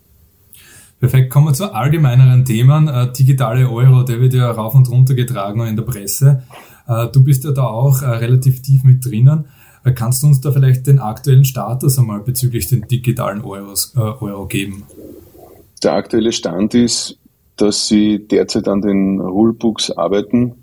Perfekt, 0.99 1.31
kommen 1.31 1.47
wir 1.47 1.53
zu 1.53 1.73
allgemeineren 1.73 2.45
Themen. 2.45 2.87
Äh, 2.87 3.11
digitale 3.11 3.69
Euro, 3.69 4.03
der 4.03 4.21
wird 4.21 4.33
ja 4.33 4.49
rauf 4.49 4.73
und 4.73 4.89
runter 4.89 5.15
getragen 5.15 5.65
in 5.67 5.75
der 5.75 5.83
Presse. 5.83 6.43
Äh, 6.87 7.07
du 7.11 7.23
bist 7.23 7.43
ja 7.43 7.51
da 7.51 7.65
auch 7.65 8.01
äh, 8.01 8.05
relativ 8.05 8.61
tief 8.61 8.83
mit 8.85 9.05
drinnen. 9.05 9.45
Äh, 9.83 9.91
kannst 9.91 10.23
du 10.23 10.27
uns 10.27 10.39
da 10.39 10.53
vielleicht 10.53 10.87
den 10.87 10.99
aktuellen 10.99 11.43
Status 11.43 11.99
einmal 11.99 12.21
bezüglich 12.21 12.69
den 12.69 12.87
digitalen 12.87 13.41
Euros, 13.41 13.93
äh, 13.97 13.99
Euro 13.99 14.45
geben? 14.45 14.83
Der 15.83 15.93
aktuelle 15.93 16.31
Stand 16.31 16.73
ist, 16.73 17.17
dass 17.57 17.89
sie 17.89 18.25
derzeit 18.25 18.69
an 18.69 18.81
den 18.81 19.19
Rulebooks 19.19 19.91
arbeiten. 19.91 20.53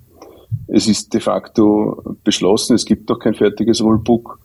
Es 0.67 0.87
ist 0.87 1.13
de 1.15 1.21
facto 1.21 2.17
beschlossen, 2.25 2.75
es 2.75 2.85
gibt 2.85 3.09
noch 3.09 3.19
kein 3.19 3.35
fertiges 3.35 3.83
Rulebook. 3.83 4.39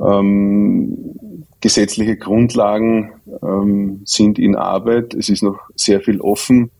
Ähm, 0.00 1.14
gesetzliche 1.60 2.16
Grundlagen 2.16 3.12
ähm, 3.42 4.02
sind 4.04 4.38
in 4.38 4.56
Arbeit. 4.56 5.14
Es 5.14 5.28
ist 5.28 5.42
noch 5.42 5.58
sehr 5.74 6.00
viel 6.00 6.20
offen. 6.20 6.70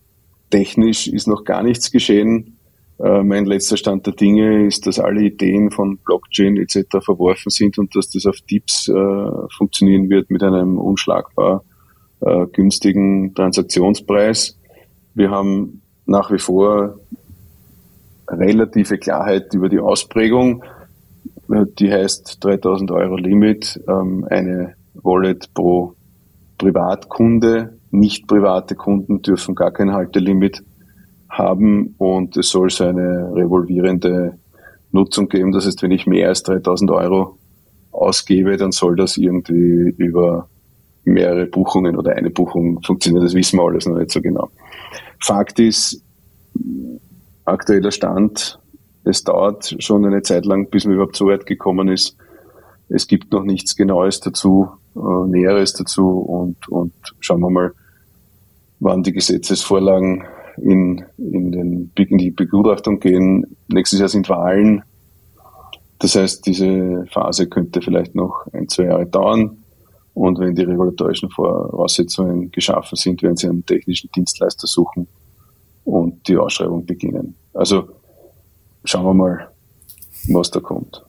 Technisch 0.50 1.06
ist 1.06 1.28
noch 1.28 1.44
gar 1.44 1.62
nichts 1.62 1.90
geschehen. 1.90 2.58
Äh, 2.98 3.22
mein 3.22 3.46
letzter 3.46 3.76
Stand 3.76 4.06
der 4.06 4.14
Dinge 4.14 4.66
ist, 4.66 4.86
dass 4.86 4.98
alle 4.98 5.22
Ideen 5.22 5.70
von 5.70 5.98
Blockchain 5.98 6.56
etc. 6.56 6.98
verworfen 7.04 7.50
sind 7.50 7.78
und 7.78 7.96
dass 7.96 8.10
das 8.10 8.26
auf 8.26 8.36
Tipps 8.46 8.88
äh, 8.88 9.30
funktionieren 9.56 10.10
wird 10.10 10.30
mit 10.30 10.42
einem 10.42 10.78
unschlagbar 10.78 11.64
äh, 12.20 12.46
günstigen 12.52 13.34
Transaktionspreis. 13.34 14.58
Wir 15.14 15.30
haben 15.30 15.82
nach 16.06 16.30
wie 16.30 16.38
vor 16.38 16.98
relative 18.32 18.98
Klarheit 18.98 19.54
über 19.54 19.68
die 19.68 19.78
Ausprägung 19.78 20.64
die 21.48 21.92
heißt 21.92 22.42
3000 22.42 22.90
Euro 22.92 23.16
Limit, 23.16 23.80
ähm, 23.88 24.26
eine 24.28 24.74
Wallet 24.94 25.52
pro 25.54 25.94
Privatkunde. 26.58 27.78
Nicht 27.90 28.26
private 28.26 28.74
Kunden 28.74 29.22
dürfen 29.22 29.54
gar 29.54 29.70
kein 29.70 29.92
Haltelimit 29.92 30.62
haben 31.28 31.94
und 31.98 32.36
es 32.36 32.50
soll 32.50 32.70
so 32.70 32.84
eine 32.84 33.32
revolvierende 33.34 34.38
Nutzung 34.92 35.28
geben. 35.28 35.52
Das 35.52 35.66
heißt, 35.66 35.82
wenn 35.82 35.90
ich 35.90 36.06
mehr 36.06 36.28
als 36.28 36.42
3000 36.42 36.90
Euro 36.90 37.38
ausgebe, 37.90 38.56
dann 38.56 38.72
soll 38.72 38.96
das 38.96 39.16
irgendwie 39.16 39.94
über 39.96 40.48
mehrere 41.04 41.46
Buchungen 41.46 41.96
oder 41.96 42.12
eine 42.12 42.30
Buchung 42.30 42.80
funktionieren. 42.82 43.24
Das 43.24 43.34
wissen 43.34 43.58
wir 43.58 43.64
alles 43.64 43.86
noch 43.86 43.98
nicht 43.98 44.10
so 44.10 44.20
genau. 44.20 44.48
Fakt 45.20 45.58
ist, 45.58 46.02
aktueller 47.44 47.90
Stand 47.90 48.58
es 49.04 49.24
dauert 49.24 49.76
schon 49.80 50.04
eine 50.04 50.22
Zeit 50.22 50.46
lang, 50.46 50.68
bis 50.70 50.84
man 50.84 50.94
überhaupt 50.94 51.16
so 51.16 51.26
weit 51.26 51.46
gekommen 51.46 51.88
ist. 51.88 52.16
Es 52.88 53.06
gibt 53.06 53.32
noch 53.32 53.42
nichts 53.42 53.76
Genaues 53.76 54.20
dazu, 54.20 54.68
äh, 54.94 55.28
Näheres 55.28 55.72
dazu 55.72 56.08
und, 56.08 56.68
und 56.68 56.92
schauen 57.20 57.40
wir 57.40 57.50
mal, 57.50 57.72
wann 58.80 59.02
die 59.02 59.12
Gesetzesvorlagen 59.12 60.24
in, 60.58 61.04
in, 61.16 61.52
den, 61.52 61.92
in 61.96 62.18
die 62.18 62.30
Begutachtung 62.30 63.00
gehen. 63.00 63.56
Nächstes 63.68 64.00
Jahr 64.00 64.08
sind 64.08 64.28
Wahlen. 64.28 64.82
Das 65.98 66.16
heißt, 66.16 66.46
diese 66.46 67.06
Phase 67.10 67.48
könnte 67.48 67.80
vielleicht 67.80 68.14
noch 68.14 68.46
ein, 68.52 68.68
zwei 68.68 68.84
Jahre 68.84 69.06
dauern. 69.06 69.58
Und 70.14 70.38
wenn 70.38 70.54
die 70.54 70.64
regulatorischen 70.64 71.30
Voraussetzungen 71.30 72.50
geschaffen 72.50 72.96
sind, 72.96 73.22
werden 73.22 73.36
sie 73.36 73.48
einen 73.48 73.64
technischen 73.64 74.10
Dienstleister 74.14 74.66
suchen 74.66 75.08
und 75.84 76.26
die 76.28 76.36
Ausschreibung 76.36 76.86
beginnen. 76.86 77.34
Also 77.54 77.88
schauen 78.84 79.06
wir 79.06 79.14
mal, 79.14 79.48
was 80.28 80.50
da 80.50 80.60
kommt. 80.60 81.02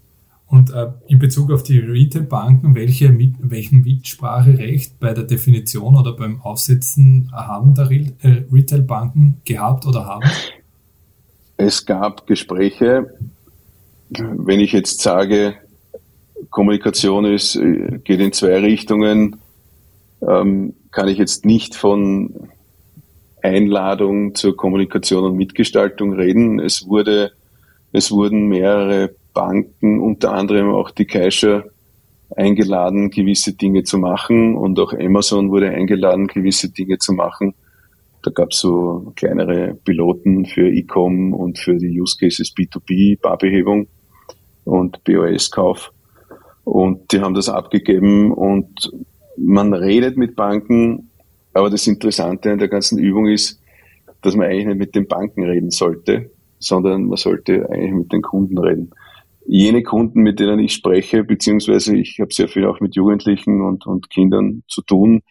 Und 0.48 0.72
äh, 0.72 0.92
in 1.08 1.18
Bezug 1.18 1.52
auf 1.52 1.64
die 1.64 1.80
Retail-Banken, 1.80 2.76
welche, 2.76 3.10
mit, 3.10 3.34
welchen 3.40 3.82
Mitspracherecht 3.82 5.00
bei 5.00 5.14
der 5.14 5.24
Definition 5.24 5.98
oder 5.98 6.14
beim 6.14 6.42
Aufsetzen 6.42 7.32
haben 7.34 7.74
der 7.74 7.90
Re 7.90 8.14
äh, 8.22 8.44
Retail-Banken 8.52 9.42
gehabt 9.46 9.88
oder 9.88 10.06
haben? 10.06 10.30
Es 11.58 11.86
gab 11.86 12.28
Gespräche. 12.28 13.18
Wenn 14.10 14.60
ich 14.60 14.74
jetzt 14.74 15.02
sage, 15.02 15.56
Kommunikation 16.52 17.26
ist, 17.26 17.56
äh, 17.56 18.00
geht 18.04 18.20
in 18.20 18.32
zwei 18.32 18.60
Richtungen, 18.60 19.38
ähm, 20.22 20.76
kann 20.92 21.08
ich 21.08 21.18
jetzt 21.18 21.46
nicht 21.46 21.76
von 21.76 22.50
Einladung 23.44 24.34
zur 24.34 24.58
Kommunikation 24.58 25.24
und 25.26 25.36
Mitgestaltung 25.36 26.14
reden. 26.14 26.60
Es 26.60 26.88
wurde 26.88 27.34
es 27.96 28.12
wurden 28.12 28.48
mehrere 28.48 29.16
Banken, 29.36 30.00
unter 30.00 30.34
anderem 30.34 30.74
auch 30.74 30.90
die 30.90 31.06
Kaiser, 31.06 31.64
eingeladen, 32.36 33.12
gewisse 33.12 33.54
Dinge 33.54 33.84
zu 33.84 34.00
machen 34.00 34.58
und 34.58 34.80
auch 34.80 34.94
Amazon 34.94 35.52
wurde 35.52 35.70
eingeladen, 35.70 36.26
gewisse 36.26 36.72
Dinge 36.72 36.98
zu 36.98 37.14
machen. 37.14 37.54
Da 38.24 38.32
gab 38.32 38.50
es 38.50 38.58
so 38.58 39.14
kleinere 39.16 39.76
Piloten 39.86 40.46
für 40.48 40.68
E-Com 40.68 41.34
und 41.34 41.60
für 41.60 41.78
die 41.78 42.02
Use 42.02 42.18
Cases 42.20 42.52
B2B, 42.56 43.22
Barbehebung 43.22 43.88
und 44.64 45.04
BOS-Kauf. 45.04 45.92
Und 46.64 47.12
die 47.12 47.22
haben 47.22 47.36
das 47.36 47.50
abgegeben 47.50 48.32
und 48.32 48.92
man 49.38 49.72
redet 49.76 50.18
mit 50.18 50.36
Banken, 50.36 51.12
aber 51.54 51.70
das 51.70 51.88
Interessante 51.88 52.52
an 52.52 52.60
der 52.60 52.68
ganzen 52.68 52.98
Übung 52.98 53.28
ist, 53.28 53.60
dass 54.22 54.36
man 54.36 54.48
eigentlich 54.48 54.68
nicht 54.68 54.78
mit 54.78 54.96
den 54.96 55.08
Banken 55.08 55.44
reden 55.44 55.70
sollte, 55.70 56.32
sondern 56.60 57.06
man 57.06 57.18
sollte 57.18 57.70
eigentlich 57.70 57.94
mit 57.94 58.14
den 58.14 58.22
Kunden 58.22 58.58
reden. 58.58 58.92
Jene 59.46 59.84
Kunden, 59.84 60.22
mit 60.22 60.40
denen 60.40 60.60
ich 60.60 60.74
spreche, 60.74 61.24
beziehungsweise 61.24 61.98
ich 61.98 62.20
habe 62.20 62.34
sehr 62.34 62.48
viel 62.48 62.66
auch 62.66 62.80
mit 62.80 62.96
Jugendlichen 62.96 63.62
und, 63.62 63.86
und 63.86 64.10
Kindern 64.10 64.64
zu 64.68 64.82
tun, 64.82 65.22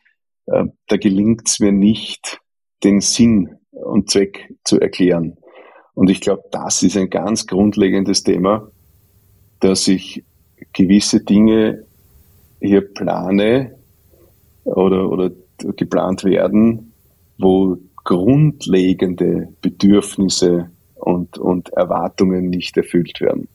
äh, 0.47 0.65
da 0.89 0.97
gelingt 0.97 1.49
es 1.49 1.61
mir 1.61 1.73
nicht, 1.73 2.39
den 2.85 3.01
Sinn 3.01 3.57
und 3.71 4.11
Zweck 4.11 4.55
zu 4.65 4.79
erklären. 4.79 5.39
Und 5.95 6.11
ich 6.11 6.21
glaube, 6.21 6.43
das 6.51 6.83
ist 6.83 6.97
ein 6.97 7.11
ganz 7.11 7.47
grundlegendes 7.47 8.23
Thema, 8.23 8.71
dass 9.61 9.89
ich 9.89 10.25
gewisse 10.73 11.25
Dinge 11.25 11.85
hier 12.61 12.83
plane 12.83 13.75
oder, 14.65 15.11
oder 15.11 15.31
geplant 15.77 16.25
werden, 16.25 16.93
wo 17.39 17.79
grundlegende 18.05 19.49
Bedürfnisse 19.61 20.71
und, 20.95 21.39
und 21.39 21.71
Erwartungen 21.71 22.51
nicht 22.51 22.77
erfüllt 22.77 23.21
werden. 23.21 23.49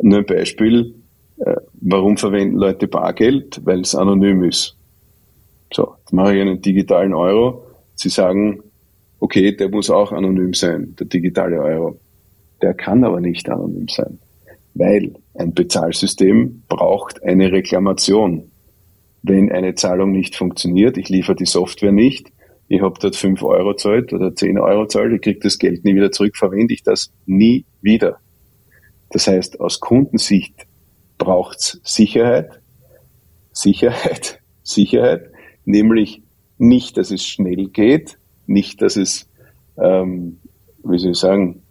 Nur 0.00 0.18
ein 0.20 0.26
Beispiel, 0.26 0.94
äh, 1.38 1.56
warum 1.80 2.16
verwenden 2.16 2.56
Leute 2.56 2.88
Bargeld? 2.88 3.60
Weil 3.64 3.80
es 3.80 3.94
anonym 3.94 4.44
ist. 4.44 4.76
So, 5.72 5.94
jetzt 5.98 6.12
mache 6.12 6.34
ich 6.34 6.40
einen 6.40 6.60
digitalen 6.60 7.14
Euro. 7.14 7.64
Sie 7.94 8.08
sagen, 8.08 8.62
okay, 9.20 9.54
der 9.54 9.68
muss 9.68 9.90
auch 9.90 10.12
anonym 10.12 10.54
sein, 10.54 10.94
der 10.98 11.06
digitale 11.06 11.60
Euro. 11.60 11.98
Der 12.62 12.74
kann 12.74 13.04
aber 13.04 13.20
nicht 13.20 13.48
anonym 13.48 13.88
sein, 13.88 14.18
weil 14.74 15.14
ein 15.34 15.54
Bezahlsystem 15.54 16.62
braucht 16.68 17.22
eine 17.22 17.52
Reklamation. 17.52 18.49
Wenn 19.22 19.52
eine 19.52 19.74
Zahlung 19.74 20.12
nicht 20.12 20.36
funktioniert, 20.36 20.96
ich 20.96 21.08
liefere 21.08 21.36
die 21.36 21.46
Software 21.46 21.92
nicht, 21.92 22.32
ich 22.68 22.82
habe 22.82 22.98
dort 23.00 23.16
5 23.16 23.42
Euro 23.42 23.74
zahlt 23.74 24.12
oder 24.12 24.34
10 24.34 24.58
Euro 24.58 24.86
zahlt, 24.86 25.12
ich 25.12 25.20
kriege 25.20 25.40
das 25.40 25.58
Geld 25.58 25.84
nie 25.84 25.94
wieder 25.94 26.12
zurück, 26.12 26.36
verwende 26.36 26.72
ich 26.72 26.82
das 26.82 27.12
nie 27.26 27.64
wieder. 27.82 28.18
Das 29.10 29.26
heißt, 29.26 29.60
aus 29.60 29.80
Kundensicht 29.80 30.54
braucht's 31.18 31.80
Sicherheit, 31.82 32.60
Sicherheit, 33.52 34.40
Sicherheit, 34.62 35.30
nämlich 35.64 36.22
nicht, 36.58 36.96
dass 36.96 37.10
es 37.10 37.24
schnell 37.24 37.68
geht, 37.68 38.18
nicht, 38.46 38.82
dass 38.82 38.96
es, 38.96 39.28
ähm, 39.76 40.38
wie 40.84 40.98
soll 40.98 41.12
ich 41.12 41.18
sagen, 41.18 41.62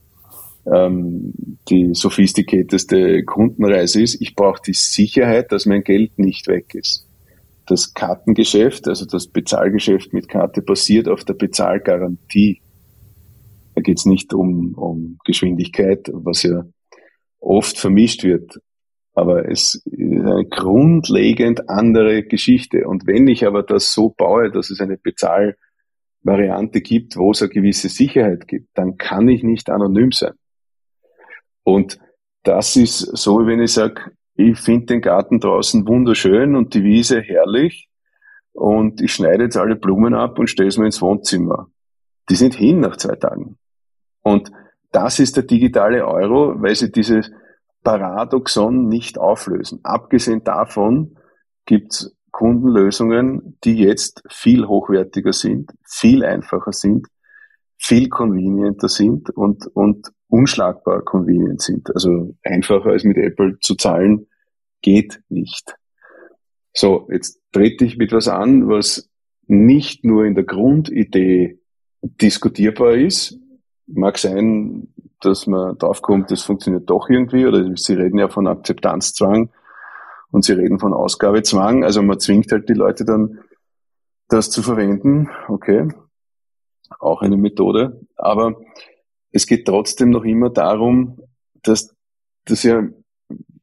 ähm, 0.66 1.34
die 1.70 1.94
sophisticateste 1.94 3.24
Kundenreise 3.24 4.02
ist. 4.02 4.22
Ich 4.22 4.36
brauche 4.36 4.62
die 4.66 4.74
Sicherheit, 4.74 5.52
dass 5.52 5.66
mein 5.66 5.84
Geld 5.84 6.18
nicht 6.20 6.48
weg 6.48 6.76
ist. 6.76 7.06
Das 7.70 7.94
Kartengeschäft, 7.94 8.88
also 8.88 9.06
das 9.06 9.28
Bezahlgeschäft 9.28 10.12
mit 10.12 10.28
Karte, 10.28 10.64
basiert 10.64 11.08
auf 11.08 11.24
der 11.24 11.36
Bezahlgarantie. 11.36 12.62
Da 13.76 13.82
geht 13.82 14.00
es 14.00 14.06
nicht 14.06 14.34
um, 14.34 14.74
um 14.74 15.20
Geschwindigkeit, 15.24 16.10
was 16.12 16.42
ja 16.42 16.64
oft 17.40 17.78
vermischt 17.78 18.24
wird. 18.24 18.60
Aber 19.14 19.48
es 19.48 19.76
ist 19.86 20.02
eine 20.02 20.46
grundlegend 20.50 21.70
andere 21.70 22.24
Geschichte. 22.24 22.88
Und 22.88 23.06
wenn 23.06 23.28
ich 23.28 23.46
aber 23.46 23.62
das 23.62 23.94
so 23.94 24.10
baue, 24.10 24.50
dass 24.50 24.72
es 24.72 24.82
eine 24.82 24.98
Bezahlvariante 24.98 26.82
gibt, 26.82 27.18
wo 27.18 27.32
es 27.32 27.44
eine 27.44 27.52
gewisse 27.52 27.90
Sicherheit 27.90 28.48
gibt, 28.48 28.70
dann 28.74 28.98
kann 28.98 29.28
ich 29.30 29.44
nicht 29.44 29.70
anonym 29.70 30.12
sein. 30.12 30.34
Und 31.64 32.00
das 32.42 32.76
ist 32.76 32.98
so, 32.98 33.46
wenn 33.46 33.62
ich 33.62 33.74
sage, 33.74 34.12
ich 34.40 34.58
finde 34.58 34.86
den 34.86 35.02
Garten 35.02 35.42
draußen 35.42 35.86
wunderschön 35.86 36.56
und 36.56 36.74
die 36.74 36.84
Wiese 36.84 37.20
herrlich 37.20 37.90
und 38.54 39.02
ich 39.02 39.14
schneide 39.14 39.44
jetzt 39.44 39.58
alle 39.58 39.76
Blumen 39.76 40.14
ab 40.14 40.40
und 40.40 40.50
stelle 40.50 40.70
es 40.70 40.78
mir 40.78 40.86
ins 40.86 41.02
Wohnzimmer. 41.02 41.68
Die 42.30 42.36
sind 42.36 42.54
hin 42.54 42.80
nach 42.80 42.96
zwei 42.96 43.16
Tagen. 43.16 43.58
Und 44.22 44.50
das 44.94 45.20
ist 45.20 45.36
der 45.36 45.44
digitale 45.44 46.08
Euro, 46.08 46.54
weil 46.62 46.74
sie 46.76 46.90
dieses 46.90 47.30
Paradoxon 47.84 48.88
nicht 48.88 49.18
auflösen. 49.18 49.82
Abgesehen 49.84 50.46
davon 50.46 51.18
gibt 51.66 51.92
es 51.92 52.16
Kundenlösungen, 52.32 53.58
die 53.66 53.80
jetzt 53.80 54.24
viel 54.30 54.68
hochwertiger 54.68 55.34
sind, 55.34 55.72
viel 55.86 56.24
einfacher 56.24 56.72
sind, 56.72 57.08
viel 57.80 58.10
convenienter 58.10 58.90
sind 58.90 59.30
und, 59.32 59.66
und 59.74 60.12
unschlagbar 60.28 61.02
convenient 61.02 61.62
sind. 61.62 61.90
Also 61.94 62.36
einfacher 62.44 62.92
als 62.92 63.04
mit 63.04 63.18
Apple 63.18 63.58
zu 63.62 63.76
zahlen 63.76 64.28
geht 64.82 65.22
nicht. 65.30 65.76
So, 66.74 67.08
jetzt 67.12 67.42
trete 67.52 67.86
ich 67.86 67.98
mit 67.98 68.12
was 68.12 68.28
an, 68.28 68.68
was 68.70 69.10
nicht 69.48 70.06
nur 70.06 70.26
in 70.26 70.36
der 70.36 70.44
Grundidee 70.44 71.60
diskutierbar 72.02 72.94
ist. 72.94 73.40
Mag 73.88 74.20
sein, 74.20 74.94
dass 75.22 75.48
man 75.48 75.78
draufkommt, 75.78 76.32
das 76.32 76.44
funktioniert 76.44 76.90
doch 76.90 77.10
irgendwie, 77.10 77.46
oder 77.46 77.76
Sie 77.76 77.94
reden 77.94 78.20
ja 78.20 78.30
von 78.30 78.48
Akzeptanzzwang 78.48 79.50
und 80.32 80.46
Sie 80.46 80.54
reden 80.54 80.80
von 80.80 80.94
Ausgabezwang. 80.94 81.84
Also 81.84 82.04
man 82.04 82.20
zwingt 82.20 82.52
halt 82.52 82.70
die 82.70 82.74
Leute 82.74 83.04
dann, 83.04 83.40
das 84.28 84.52
zu 84.52 84.62
verwenden. 84.62 85.30
Okay, 85.48 85.88
auch 87.00 87.22
eine 87.22 87.38
Methode. 87.38 88.02
Aber 88.16 88.56
es 89.32 89.46
geht 89.46 89.66
trotzdem 89.66 90.10
noch 90.10 90.24
immer 90.24 90.50
darum, 90.50 91.20
dass 91.64 91.96
das 92.46 92.64
ja, 92.64 92.88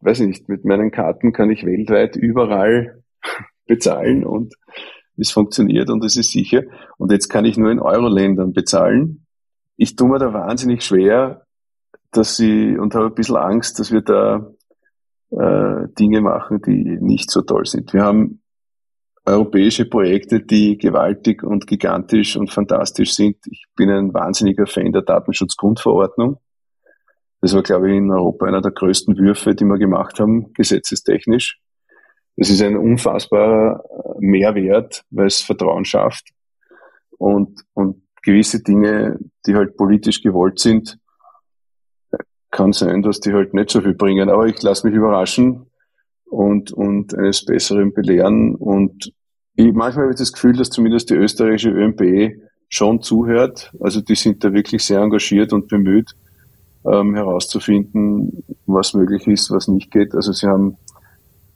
weiß 0.00 0.20
ich 0.20 0.26
nicht, 0.28 0.48
mit 0.48 0.64
meinen 0.64 0.90
Karten 0.90 1.32
kann 1.32 1.50
ich 1.50 1.64
weltweit 1.64 2.16
überall 2.16 3.02
bezahlen 3.66 4.24
und 4.24 4.54
es 5.16 5.30
funktioniert 5.30 5.90
und 5.90 6.04
es 6.04 6.16
ist 6.16 6.30
sicher. 6.30 6.62
Und 6.98 7.10
jetzt 7.10 7.28
kann 7.28 7.44
ich 7.44 7.56
nur 7.56 7.70
in 7.70 7.80
Euro-Ländern 7.80 8.52
bezahlen. 8.52 9.26
Ich 9.76 9.96
tue 9.96 10.08
mir 10.08 10.18
da 10.18 10.32
wahnsinnig 10.32 10.84
schwer, 10.84 11.46
dass 12.12 12.36
sie, 12.36 12.76
und 12.76 12.94
habe 12.94 13.06
ein 13.06 13.14
bisschen 13.14 13.36
Angst, 13.36 13.78
dass 13.78 13.92
wir 13.92 14.02
da 14.02 14.50
äh, 15.30 15.88
Dinge 15.98 16.20
machen, 16.20 16.60
die 16.62 16.98
nicht 17.00 17.30
so 17.30 17.42
toll 17.42 17.66
sind. 17.66 17.92
Wir 17.92 18.02
haben 18.02 18.40
europäische 19.26 19.84
Projekte, 19.84 20.40
die 20.40 20.78
gewaltig 20.78 21.42
und 21.42 21.66
gigantisch 21.66 22.36
und 22.36 22.50
fantastisch 22.50 23.14
sind. 23.14 23.36
Ich 23.50 23.66
bin 23.74 23.90
ein 23.90 24.14
wahnsinniger 24.14 24.66
Fan 24.66 24.92
der 24.92 25.02
Datenschutzgrundverordnung. 25.02 26.38
Das 27.40 27.54
war, 27.54 27.62
glaube 27.62 27.90
ich, 27.90 27.96
in 27.96 28.10
Europa 28.10 28.46
einer 28.46 28.62
der 28.62 28.70
größten 28.70 29.18
Würfe, 29.18 29.54
die 29.54 29.64
wir 29.64 29.78
gemacht 29.78 30.20
haben, 30.20 30.52
gesetzestechnisch. 30.54 31.58
Das 32.36 32.50
ist 32.50 32.62
ein 32.62 32.76
unfassbarer 32.76 33.82
Mehrwert, 34.18 35.04
weil 35.10 35.26
es 35.26 35.42
Vertrauen 35.42 35.84
schafft 35.84 36.30
und, 37.18 37.62
und 37.74 38.02
gewisse 38.22 38.62
Dinge, 38.62 39.18
die 39.46 39.54
halt 39.54 39.76
politisch 39.76 40.22
gewollt 40.22 40.58
sind, 40.58 40.98
kann 42.50 42.72
sein, 42.72 43.02
dass 43.02 43.20
die 43.20 43.32
halt 43.32 43.54
nicht 43.54 43.70
so 43.70 43.80
viel 43.80 43.94
bringen. 43.94 44.28
Aber 44.28 44.46
ich 44.46 44.60
lasse 44.62 44.86
mich 44.86 44.96
überraschen 44.96 45.65
und, 46.30 46.72
und 46.72 47.14
eines 47.16 47.44
Besseren 47.44 47.92
belehren. 47.92 48.54
Und 48.54 49.12
ich, 49.54 49.72
manchmal 49.72 50.04
habe 50.04 50.12
ich 50.12 50.18
das 50.18 50.32
Gefühl, 50.32 50.56
dass 50.56 50.70
zumindest 50.70 51.10
die 51.10 51.14
österreichische 51.14 51.70
ÖMB 51.70 52.40
schon 52.68 53.02
zuhört. 53.02 53.72
Also 53.80 54.00
die 54.00 54.14
sind 54.14 54.44
da 54.44 54.52
wirklich 54.52 54.84
sehr 54.84 55.00
engagiert 55.00 55.52
und 55.52 55.68
bemüht, 55.68 56.14
ähm, 56.84 57.14
herauszufinden, 57.14 58.44
was 58.66 58.94
möglich 58.94 59.26
ist, 59.26 59.50
was 59.50 59.68
nicht 59.68 59.90
geht. 59.90 60.14
Also 60.14 60.32
sie 60.32 60.46
haben 60.46 60.76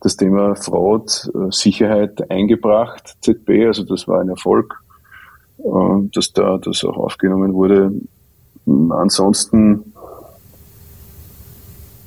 das 0.00 0.16
Thema 0.16 0.54
Fraud, 0.56 1.30
äh, 1.35 1.50
Sicherheit 1.50 2.30
eingebracht, 2.30 3.16
ZB, 3.20 3.66
also 3.66 3.85
das 3.85 4.09
war 4.09 4.20
ein 4.20 4.30
Erfolg, 4.30 4.83
äh, 5.59 6.09
dass 6.14 6.33
da 6.33 6.59
das 6.59 6.85
auch 6.85 6.96
aufgenommen 6.96 7.52
wurde. 7.52 7.92
Ansonsten 8.66 9.92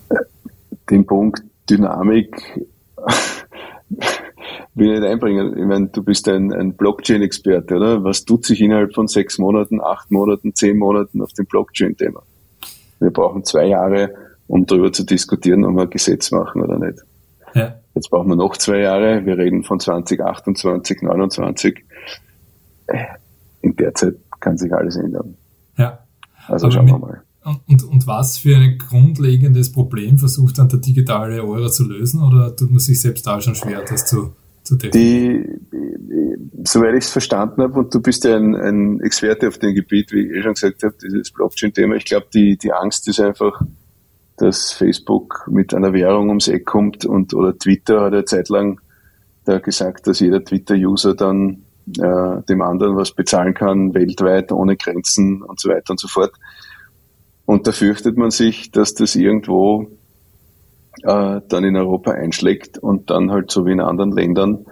äh, 0.09 0.15
den 0.89 1.05
Punkt 1.05 1.43
Dynamik 1.69 2.61
will 4.75 4.93
ich 4.93 4.99
nicht 4.99 5.09
einbringen. 5.09 5.57
Ich 5.57 5.65
meine, 5.65 5.87
du 5.87 6.03
bist 6.03 6.27
ein, 6.27 6.51
ein 6.53 6.75
Blockchain-Experte, 6.75 7.75
oder? 7.75 8.03
Was 8.03 8.25
tut 8.25 8.45
sich 8.45 8.61
innerhalb 8.61 8.93
von 8.93 9.07
sechs 9.07 9.37
Monaten, 9.37 9.81
acht 9.81 10.11
Monaten, 10.11 10.55
zehn 10.55 10.77
Monaten 10.77 11.21
auf 11.21 11.33
dem 11.33 11.45
Blockchain-Thema? 11.45 12.23
Wir 12.99 13.11
brauchen 13.11 13.43
zwei 13.43 13.67
Jahre, 13.67 14.13
um 14.47 14.65
darüber 14.65 14.91
zu 14.91 15.03
diskutieren, 15.03 15.65
ob 15.65 15.75
wir 15.75 15.83
ein 15.83 15.89
Gesetz 15.89 16.31
machen 16.31 16.61
oder 16.61 16.79
nicht. 16.79 16.99
Ja. 17.53 17.75
Jetzt 17.93 18.09
brauchen 18.09 18.29
wir 18.29 18.35
noch 18.35 18.57
zwei 18.57 18.79
Jahre. 18.79 19.25
Wir 19.25 19.37
reden 19.37 19.63
von 19.63 19.79
2028, 19.79 20.99
2029. 20.99 21.85
In 23.61 23.75
der 23.75 23.93
Zeit 23.93 24.15
kann 24.39 24.57
sich 24.57 24.73
alles 24.73 24.95
ändern. 24.95 25.37
Ja. 25.77 25.99
Also 26.47 26.65
Aber 26.65 26.73
schauen 26.73 26.87
wir 26.87 26.97
mal. 26.97 27.21
Und, 27.45 27.83
und 27.83 28.07
was 28.07 28.37
für 28.37 28.55
ein 28.55 28.77
grundlegendes 28.77 29.71
Problem 29.71 30.17
versucht 30.17 30.57
dann 30.57 30.69
der 30.69 30.79
digitale 30.79 31.43
Euro 31.43 31.69
zu 31.69 31.87
lösen 31.87 32.23
oder 32.23 32.55
tut 32.55 32.71
man 32.71 32.79
sich 32.79 33.01
selbst 33.01 33.27
da 33.27 33.41
schon 33.41 33.55
schwer, 33.55 33.83
das 33.87 34.05
zu, 34.05 34.33
zu 34.63 34.75
definieren? 34.75 35.59
Die, 35.71 36.63
soweit 36.63 36.95
ich 36.95 37.05
es 37.05 37.11
verstanden 37.11 37.61
habe, 37.61 37.79
und 37.79 37.93
du 37.93 38.01
bist 38.01 38.23
ja 38.23 38.35
ein, 38.37 38.55
ein 38.55 39.01
Experte 39.01 39.47
auf 39.47 39.57
dem 39.57 39.75
Gebiet, 39.75 40.11
wie 40.11 40.21
ich 40.21 40.31
eh 40.31 40.41
schon 40.41 40.53
gesagt 40.53 40.83
habe, 40.83 40.95
dieses 41.01 41.31
Blockchain-Thema, 41.31 41.95
ich 41.95 42.05
glaube, 42.05 42.27
die, 42.33 42.57
die 42.57 42.71
Angst 42.71 43.07
ist 43.07 43.19
einfach, 43.19 43.61
dass 44.37 44.71
Facebook 44.71 45.47
mit 45.51 45.73
einer 45.73 45.93
Währung 45.93 46.29
ums 46.29 46.47
Eck 46.47 46.65
kommt 46.65 47.05
und 47.05 47.33
oder 47.33 47.57
Twitter 47.57 48.01
hat 48.01 48.13
ja 48.13 48.25
zeitlang 48.25 48.79
da 49.45 49.59
gesagt, 49.59 50.07
dass 50.07 50.21
jeder 50.21 50.43
Twitter-User 50.43 51.15
dann 51.15 51.63
äh, 51.97 52.41
dem 52.47 52.61
anderen 52.61 52.95
was 52.95 53.11
bezahlen 53.11 53.53
kann, 53.53 53.93
weltweit, 53.93 54.51
ohne 54.51 54.77
Grenzen 54.77 55.41
und 55.43 55.59
so 55.59 55.69
weiter 55.69 55.91
und 55.91 55.99
so 55.99 56.07
fort. 56.07 56.31
Und 57.45 57.67
da 57.67 57.71
fürchtet 57.71 58.17
man 58.17 58.31
sich, 58.31 58.71
dass 58.71 58.93
das 58.93 59.15
irgendwo 59.15 59.87
äh, 61.03 61.41
dann 61.47 61.63
in 61.63 61.75
Europa 61.75 62.11
einschlägt 62.11 62.77
und 62.77 63.09
dann 63.09 63.31
halt 63.31 63.51
so 63.51 63.65
wie 63.65 63.71
in 63.71 63.81
anderen 63.81 64.11
Ländern 64.11 64.65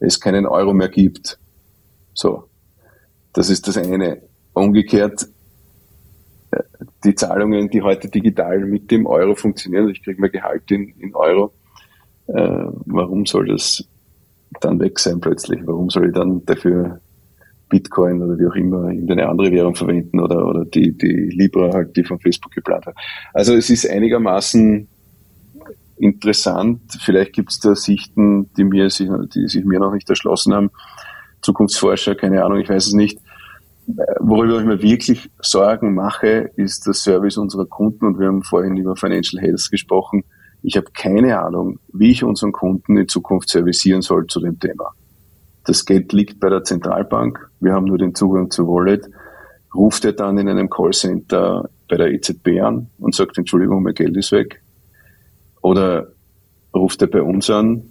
es 0.00 0.20
keinen 0.20 0.46
Euro 0.46 0.72
mehr 0.72 0.88
gibt. 0.88 1.38
So. 2.14 2.44
Das 3.32 3.50
ist 3.50 3.68
das 3.68 3.76
eine. 3.76 4.22
Umgekehrt, 4.54 5.26
äh, 6.50 6.62
die 7.04 7.14
Zahlungen, 7.14 7.68
die 7.68 7.82
heute 7.82 8.08
digital 8.08 8.60
mit 8.60 8.90
dem 8.90 9.06
Euro 9.06 9.34
funktionieren, 9.34 9.88
ich 9.90 10.02
kriege 10.02 10.20
mein 10.20 10.32
Gehalt 10.32 10.70
in, 10.70 10.94
in 10.98 11.14
Euro, 11.14 11.52
äh, 12.28 12.64
warum 12.86 13.26
soll 13.26 13.48
das 13.48 13.84
dann 14.60 14.80
weg 14.80 14.98
sein 14.98 15.20
plötzlich? 15.20 15.60
Warum 15.64 15.90
soll 15.90 16.08
ich 16.08 16.14
dann 16.14 16.44
dafür 16.46 17.00
Bitcoin 17.68 18.22
oder 18.22 18.38
wie 18.38 18.46
auch 18.46 18.54
immer 18.54 18.90
irgendeine 18.90 19.28
andere 19.28 19.50
Währung 19.50 19.74
verwenden 19.74 20.20
oder, 20.20 20.46
oder 20.46 20.64
die, 20.64 20.96
die 20.96 21.30
Libra 21.30 21.72
halt, 21.72 21.96
die 21.96 22.04
von 22.04 22.20
Facebook 22.20 22.52
geplant 22.52 22.86
hat. 22.86 22.94
Also 23.32 23.54
es 23.54 23.70
ist 23.70 23.88
einigermaßen 23.88 24.88
interessant. 25.98 26.80
Vielleicht 27.00 27.32
gibt 27.32 27.50
es 27.50 27.60
da 27.60 27.74
Sichten, 27.74 28.50
die 28.56 28.64
mir 28.64 28.90
sich, 28.90 29.08
die 29.34 29.48
sich 29.48 29.64
mir 29.64 29.80
noch 29.80 29.92
nicht 29.92 30.08
erschlossen 30.08 30.54
haben. 30.54 30.70
Zukunftsforscher, 31.42 32.14
keine 32.14 32.44
Ahnung, 32.44 32.58
ich 32.58 32.68
weiß 32.68 32.86
es 32.86 32.92
nicht. 32.92 33.18
Worüber 34.18 34.58
ich 34.58 34.66
mir 34.66 34.82
wirklich 34.82 35.30
Sorgen 35.40 35.94
mache, 35.94 36.50
ist 36.56 36.86
der 36.86 36.94
Service 36.94 37.36
unserer 37.36 37.66
Kunden 37.66 38.04
und 38.04 38.18
wir 38.18 38.26
haben 38.26 38.42
vorhin 38.42 38.76
über 38.76 38.96
Financial 38.96 39.40
Health 39.40 39.68
gesprochen. 39.70 40.24
Ich 40.62 40.76
habe 40.76 40.86
keine 40.92 41.40
Ahnung, 41.40 41.78
wie 41.92 42.10
ich 42.10 42.24
unseren 42.24 42.52
Kunden 42.52 42.96
in 42.96 43.06
Zukunft 43.06 43.48
servicieren 43.48 44.02
soll 44.02 44.26
zu 44.26 44.40
dem 44.40 44.58
Thema. 44.58 44.92
Das 45.66 45.84
Geld 45.84 46.12
liegt 46.12 46.38
bei 46.40 46.48
der 46.48 46.62
Zentralbank. 46.62 47.50
Wir 47.60 47.72
haben 47.72 47.86
nur 47.86 47.98
den 47.98 48.14
Zugang 48.14 48.50
zur 48.50 48.68
Wallet. 48.68 49.10
Ruft 49.74 50.04
er 50.04 50.12
dann 50.12 50.38
in 50.38 50.48
einem 50.48 50.70
Callcenter 50.70 51.68
bei 51.88 51.96
der 51.96 52.12
EZB 52.12 52.60
an 52.62 52.88
und 52.98 53.14
sagt, 53.14 53.36
Entschuldigung, 53.36 53.82
mein 53.82 53.94
Geld 53.94 54.16
ist 54.16 54.32
weg. 54.32 54.62
Oder 55.60 56.08
ruft 56.74 57.02
er 57.02 57.08
bei 57.08 57.20
uns 57.20 57.50
an. 57.50 57.82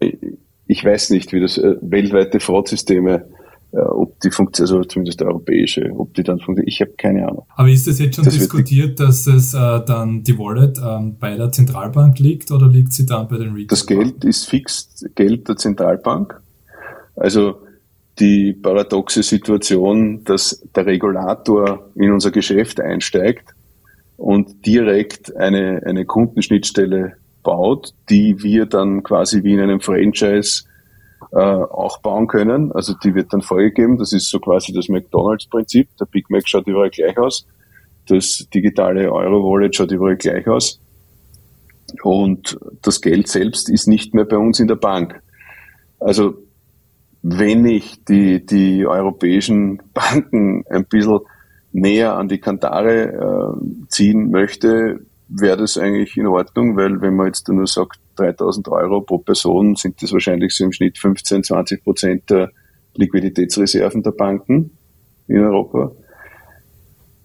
Ich 0.00 0.84
weiß 0.84 1.10
nicht, 1.10 1.32
wie 1.32 1.40
das 1.40 1.58
äh, 1.58 1.76
weltweite 1.80 2.38
Fraudsysteme 2.40 3.26
ob 3.72 4.18
die 4.20 4.30
funktioniert, 4.30 4.72
also 4.72 4.84
zumindest 4.84 5.20
der 5.20 5.28
europäische, 5.28 5.90
ob 5.94 6.14
die 6.14 6.22
dann 6.22 6.38
funktioniert. 6.38 6.72
Ich 6.72 6.80
habe 6.80 6.92
keine 6.96 7.28
Ahnung. 7.28 7.44
Aber 7.54 7.68
ist 7.68 7.86
das 7.86 7.98
jetzt 7.98 8.16
schon 8.16 8.24
das 8.24 8.34
diskutiert, 8.34 8.98
dass 8.98 9.26
es 9.26 9.52
äh, 9.52 9.80
dann 9.84 10.22
die 10.22 10.38
Wallet 10.38 10.78
ähm, 10.78 11.16
bei 11.18 11.36
der 11.36 11.52
Zentralbank 11.52 12.18
liegt 12.18 12.50
oder 12.50 12.66
liegt 12.66 12.92
sie 12.92 13.04
dann 13.04 13.28
bei 13.28 13.36
den 13.36 13.52
Retail? 13.52 13.66
Das 13.66 13.86
Geld 13.86 14.24
ist 14.24 14.48
fix 14.48 15.04
Geld 15.14 15.48
der 15.48 15.56
Zentralbank. 15.56 16.40
Also 17.14 17.58
die 18.18 18.52
paradoxe 18.52 19.22
Situation, 19.22 20.24
dass 20.24 20.62
der 20.74 20.86
Regulator 20.86 21.90
in 21.94 22.12
unser 22.12 22.30
Geschäft 22.30 22.80
einsteigt 22.80 23.54
und 24.16 24.66
direkt 24.66 25.36
eine, 25.36 25.82
eine 25.84 26.04
Kundenschnittstelle 26.04 27.14
baut, 27.42 27.92
die 28.10 28.42
wir 28.42 28.66
dann 28.66 29.02
quasi 29.02 29.44
wie 29.44 29.54
in 29.54 29.60
einem 29.60 29.80
Franchise 29.80 30.64
äh, 31.32 31.36
auch 31.36 32.00
bauen 32.00 32.26
können. 32.26 32.72
Also 32.72 32.94
die 32.94 33.14
wird 33.14 33.32
dann 33.32 33.42
vorgegeben. 33.42 33.98
Das 33.98 34.12
ist 34.12 34.30
so 34.30 34.38
quasi 34.38 34.72
das 34.72 34.88
McDonalds-Prinzip. 34.88 35.88
Der 36.00 36.06
Big 36.06 36.30
Mac 36.30 36.48
schaut 36.48 36.66
überall 36.66 36.90
gleich 36.90 37.18
aus. 37.18 37.46
Das 38.08 38.46
digitale 38.52 39.12
Euro-Wallet 39.12 39.74
schaut 39.74 39.90
überall 39.90 40.16
gleich 40.16 40.46
aus. 40.48 40.80
Und 42.02 42.58
das 42.82 43.00
Geld 43.00 43.28
selbst 43.28 43.68
ist 43.70 43.86
nicht 43.86 44.14
mehr 44.14 44.24
bei 44.24 44.36
uns 44.36 44.60
in 44.60 44.68
der 44.68 44.76
Bank. 44.76 45.20
Also 46.00 46.34
wenn 47.22 47.64
ich 47.66 48.04
die, 48.04 48.44
die 48.44 48.86
europäischen 48.86 49.82
Banken 49.94 50.64
ein 50.70 50.84
bisschen 50.84 51.20
näher 51.72 52.16
an 52.16 52.28
die 52.28 52.38
Kantare 52.38 53.56
äh, 53.58 53.86
ziehen 53.88 54.30
möchte, 54.30 55.00
wäre 55.28 55.58
das 55.58 55.76
eigentlich 55.76 56.16
in 56.16 56.26
Ordnung, 56.26 56.76
weil 56.76 57.00
wenn 57.00 57.16
man 57.16 57.26
jetzt 57.26 57.48
nur 57.48 57.66
sagt, 57.66 58.00
3000 58.16 58.68
Euro 58.68 59.00
pro 59.00 59.18
Person 59.18 59.76
sind 59.76 60.02
das 60.02 60.12
wahrscheinlich 60.12 60.54
so 60.54 60.64
im 60.64 60.72
Schnitt 60.72 60.98
15, 60.98 61.44
20 61.44 61.84
Prozent 61.84 62.30
der 62.30 62.50
Liquiditätsreserven 62.94 64.02
der 64.02 64.10
Banken 64.12 64.76
in 65.28 65.38
Europa. 65.38 65.92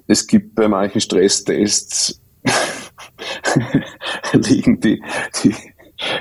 Es 0.05 0.27
gibt 0.27 0.55
bei 0.55 0.67
manchen 0.67 1.01
Stresstests 1.01 2.21
liegen 4.33 4.79
die, 4.81 5.01
die, 5.43 5.55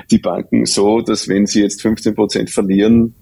die 0.09 0.17
Banken 0.17 0.65
so, 0.65 1.01
dass 1.01 1.27
wenn 1.27 1.45
sie 1.45 1.61
jetzt 1.61 1.81
15 1.81 2.15
Prozent 2.15 2.49
verlieren, 2.49 3.13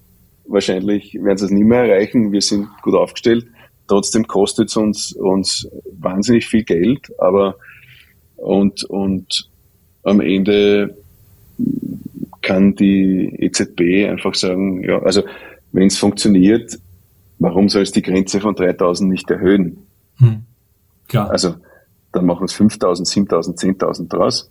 wahrscheinlich 0.46 1.14
werden 1.14 1.38
sie 1.38 1.46
es 1.46 1.50
nie 1.50 1.64
mehr 1.64 1.84
erreichen. 1.84 2.32
Wir 2.32 2.42
sind 2.42 2.68
gut 2.82 2.94
aufgestellt. 2.94 3.46
Trotzdem 3.88 4.26
kostet 4.26 4.68
es 4.68 4.76
uns, 4.76 5.12
uns 5.12 5.68
wahnsinnig 5.98 6.46
viel 6.46 6.62
Geld, 6.62 7.12
aber 7.18 7.56
und, 8.42 8.84
und 8.84 9.48
am 10.02 10.20
Ende 10.20 10.96
kann 12.42 12.74
die 12.74 13.36
EZB 13.38 14.10
einfach 14.10 14.34
sagen, 14.34 14.82
ja, 14.82 15.00
also 15.00 15.22
wenn 15.70 15.86
es 15.86 15.96
funktioniert, 15.96 16.78
warum 17.38 17.68
soll 17.68 17.82
es 17.82 17.92
die 17.92 18.02
Grenze 18.02 18.40
von 18.40 18.56
3000 18.56 19.08
nicht 19.08 19.30
erhöhen? 19.30 19.86
Hm. 20.16 20.42
Klar. 21.06 21.30
Also 21.30 21.54
dann 22.10 22.26
machen 22.26 22.44
es 22.44 22.52
5000, 22.52 23.06
7000, 23.06 23.58
10.000 23.58 24.08
draus. 24.08 24.50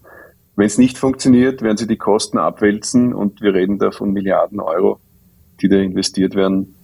Wenn 0.55 0.67
es 0.67 0.77
nicht 0.77 0.97
funktioniert, 0.97 1.61
werden 1.61 1.77
sie 1.77 1.87
die 1.87 1.97
Kosten 1.97 2.37
abwälzen 2.37 3.13
und 3.13 3.41
wir 3.41 3.53
reden 3.53 3.77
da 3.77 3.91
von 3.91 4.11
Milliarden 4.13 4.59
Euro, 4.61 4.99
die 5.61 5.67
da 5.67 5.77
investiert 5.77 6.33
werden. 6.35 6.75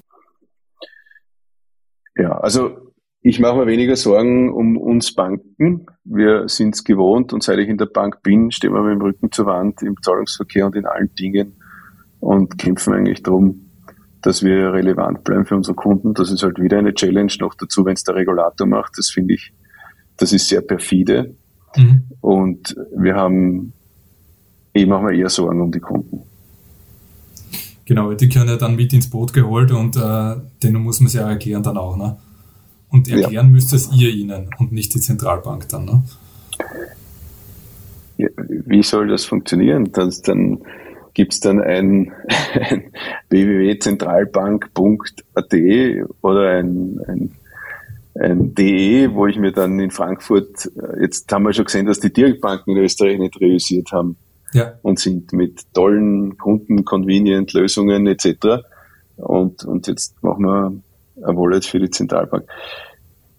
Ja, 2.18 2.38
also 2.38 2.87
ich 3.22 3.40
mache 3.40 3.58
mir 3.58 3.68
weniger 3.68 3.96
Sorgen 3.96 4.52
um 4.52 4.78
uns 4.78 5.14
Banken. 5.14 5.86
Wir 6.04 6.48
sind 6.48 6.76
es 6.76 6.84
gewohnt 6.84 7.34
und 7.34 7.44
seit 7.44 7.60
ich 7.60 7.68
in 7.68 7.78
der 7.78 7.88
Bank 7.88 8.22
bin, 8.24 8.52
stehen 8.52 8.74
wir 8.74 8.82
mit 8.82 8.94
dem 8.94 9.02
Rücken 9.02 9.32
zur 9.32 9.48
Wand 9.48 9.82
im 9.82 9.96
Zahlungsverkehr 10.02 10.66
und 10.66 10.76
in 10.76 10.86
allen 10.86 11.14
Dingen 11.16 11.54
und 12.20 12.58
kämpfen 12.58 12.94
eigentlich 12.94 13.24
darum, 13.24 13.68
dass 14.22 14.44
wir 14.44 14.74
relevant 14.74 15.24
bleiben 15.24 15.46
für 15.46 15.56
unsere 15.56 15.76
Kunden. 15.76 16.14
Das 16.14 16.32
ist 16.32 16.44
halt 16.44 16.60
wieder 16.60 16.78
eine 16.78 16.94
Challenge 16.94 17.32
noch 17.40 17.54
dazu, 17.56 17.86
wenn 17.86 17.94
es 17.94 18.04
der 18.04 18.16
Regulator 18.16 18.68
macht. 18.68 18.98
Das 18.98 19.10
finde 19.10 19.34
ich, 19.34 19.54
das 20.18 20.32
ist 20.34 20.48
sehr 20.48 20.62
perfide. 20.62 21.36
Mhm. 21.76 22.04
Und 22.22 22.76
wir 22.96 23.16
haben, 23.16 23.74
ich 24.74 24.88
mache 24.88 25.04
mir 25.04 25.18
eher 25.18 25.30
Sorgen 25.30 25.62
um 25.62 25.72
die 25.72 25.80
Kunden. 25.80 26.22
Genau, 27.86 28.14
die 28.14 28.28
können 28.28 28.50
ja 28.50 28.58
dann 28.58 28.76
mit 28.76 28.92
ins 28.92 29.10
Boot 29.10 29.32
geholt 29.32 29.72
und 29.72 29.96
äh, 29.96 30.36
denen 30.62 30.84
muss 30.84 31.00
man 31.00 31.08
es 31.08 31.14
ja 31.14 31.30
erklären 31.30 31.64
dann 31.64 31.78
auch, 31.78 31.96
ne? 31.96 32.18
Und 32.90 33.10
erklären 33.10 33.48
ja. 33.48 33.52
müsst 33.52 33.74
es 33.74 33.92
ihr 33.92 34.10
ihnen 34.10 34.50
und 34.60 34.72
nicht 34.72 34.94
die 34.94 35.02
Zentralbank 35.02 35.68
dann, 35.70 35.86
ne? 35.86 36.04
Ja, 38.18 38.30
wie 38.38 38.82
soll 38.82 39.10
das 39.10 39.26
funktionieren? 39.26 39.92
Das, 39.92 40.22
dann 40.22 40.60
gibt 41.14 41.34
es 41.34 41.40
dann 41.40 41.62
ein, 41.62 42.12
ein 42.54 42.92
www.zentralbank.at 43.30 45.54
oder 46.22 46.52
ein, 46.52 47.00
ein, 47.08 47.32
ein 48.20 48.56
DE, 48.56 49.14
wo 49.14 49.28
ich 49.28 49.38
mir 49.38 49.52
dann 49.52 49.80
in 49.80 49.92
Frankfurt, 49.92 50.72
jetzt 51.00 51.32
haben 51.32 51.44
wir 51.44 51.54
schon 51.54 51.66
gesehen, 51.66 51.86
dass 51.86 52.00
die 52.00 52.14
Direktbanken 52.14 52.76
in 52.76 52.84
Österreich 52.84 53.20
nicht 53.20 53.40
realisiert 53.42 53.92
haben 53.92 54.16
ja. 54.54 54.74
und 54.82 54.98
sind 55.00 55.34
mit 55.34 55.74
tollen 55.74 56.38
Kunden-Convenient-Lösungen 56.38 58.08
etc. 58.08 58.64
Und, 59.18 59.66
und 59.66 59.88
jetzt 59.88 60.24
machen 60.24 60.46
wir 60.46 60.72
Wallet 61.22 61.66
für 61.66 61.80
die 61.80 61.90
Zentralbank. 61.90 62.48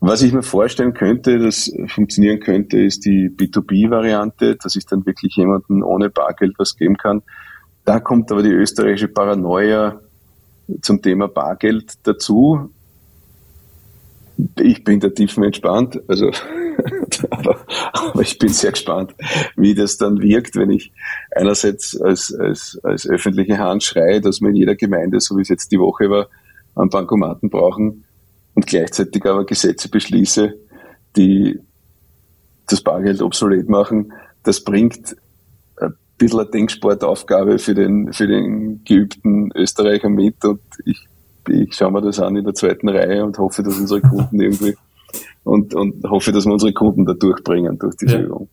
Was 0.01 0.23
ich 0.23 0.33
mir 0.33 0.43
vorstellen 0.43 0.95
könnte, 0.95 1.39
das 1.39 1.73
funktionieren 1.89 2.39
könnte, 2.39 2.81
ist 2.81 3.05
die 3.05 3.29
B2B-Variante, 3.31 4.57
dass 4.57 4.77
ich 4.77 4.87
dann 4.87 5.05
wirklich 5.07 5.35
jemanden 5.35 5.83
ohne 5.83 6.09
Bargeld 6.09 6.55
was 6.59 6.77
geben 6.77 6.97
kann. 6.97 7.23
Da 7.85 7.99
kommt 7.99 8.31
aber 8.31 8.43
die 8.43 8.51
österreichische 8.51 9.09
Paranoia 9.09 10.01
zum 10.83 11.03
Thema 11.03 11.27
Bargeld 11.27 11.95
dazu. 12.05 12.71
Ich 14.61 14.85
bin 14.85 15.01
da 15.01 15.09
tiefenentspannt, 15.09 16.01
also, 16.07 16.31
aber, 17.31 17.59
aber 17.93 18.23
ich 18.23 18.39
bin 18.39 18.51
sehr 18.51 18.71
gespannt, 18.71 19.17
wie 19.57 19.75
das 19.75 19.97
dann 19.97 20.23
wirkt, 20.23 20.55
wenn 20.55 20.71
ich 20.71 20.93
einerseits 21.35 22.01
als, 22.01 22.33
als, 22.33 22.79
als 22.85 23.09
öffentliche 23.09 23.59
Hand 23.59 23.83
schreie, 23.83 24.21
dass 24.21 24.41
wir 24.41 24.51
in 24.51 24.57
jeder 24.57 24.77
Gemeinde, 24.77 25.19
so 25.19 25.37
wie 25.37 25.43
es 25.43 25.49
jetzt 25.49 25.73
die 25.73 25.81
Woche 25.81 26.09
war, 26.09 26.29
einen 26.79 26.91
Bankomaten 26.91 27.51
brauchen 27.51 28.05
und 28.55 28.67
gleichzeitig 28.67 29.25
aber 29.25 29.45
Gesetze 29.45 29.89
beschließe, 29.89 30.55
die 31.17 31.59
das 32.67 32.81
Bargeld 32.83 33.23
obsolet 33.23 33.69
machen. 33.69 34.13
Das 34.43 34.63
bringt 34.63 35.17
ein 35.81 35.95
bisschen 36.19 36.41
eine 36.41 36.51
Denksportaufgabe 36.51 37.59
für 37.59 37.75
den, 37.75 38.13
für 38.13 38.27
den 38.27 38.83
geübten 38.85 39.51
Österreicher 39.55 40.09
mit 40.09 40.45
und 40.45 40.61
ich, 40.85 41.07
ich 41.49 41.75
schaue 41.75 41.93
mir 41.93 42.03
das 42.03 42.21
an 42.21 42.37
in 42.37 42.45
der 42.45 42.55
zweiten 42.55 42.89
Reihe 42.89 43.25
und 43.25 43.39
hoffe, 43.39 43.63
dass 43.63 43.79
unsere 43.79 44.01
Kunden 44.01 44.41
irgendwie 44.41 44.75
und, 45.45 45.75
und 45.75 46.05
hoffe, 46.09 46.33
dass 46.33 46.45
wir 46.45 46.53
unsere 46.53 46.73
Kunden 46.73 47.05
da 47.05 47.15
durchbringen 47.15 47.79
durch 47.79 47.97
diese 47.97 48.17
ja. 48.17 48.23
Übung. 48.23 48.49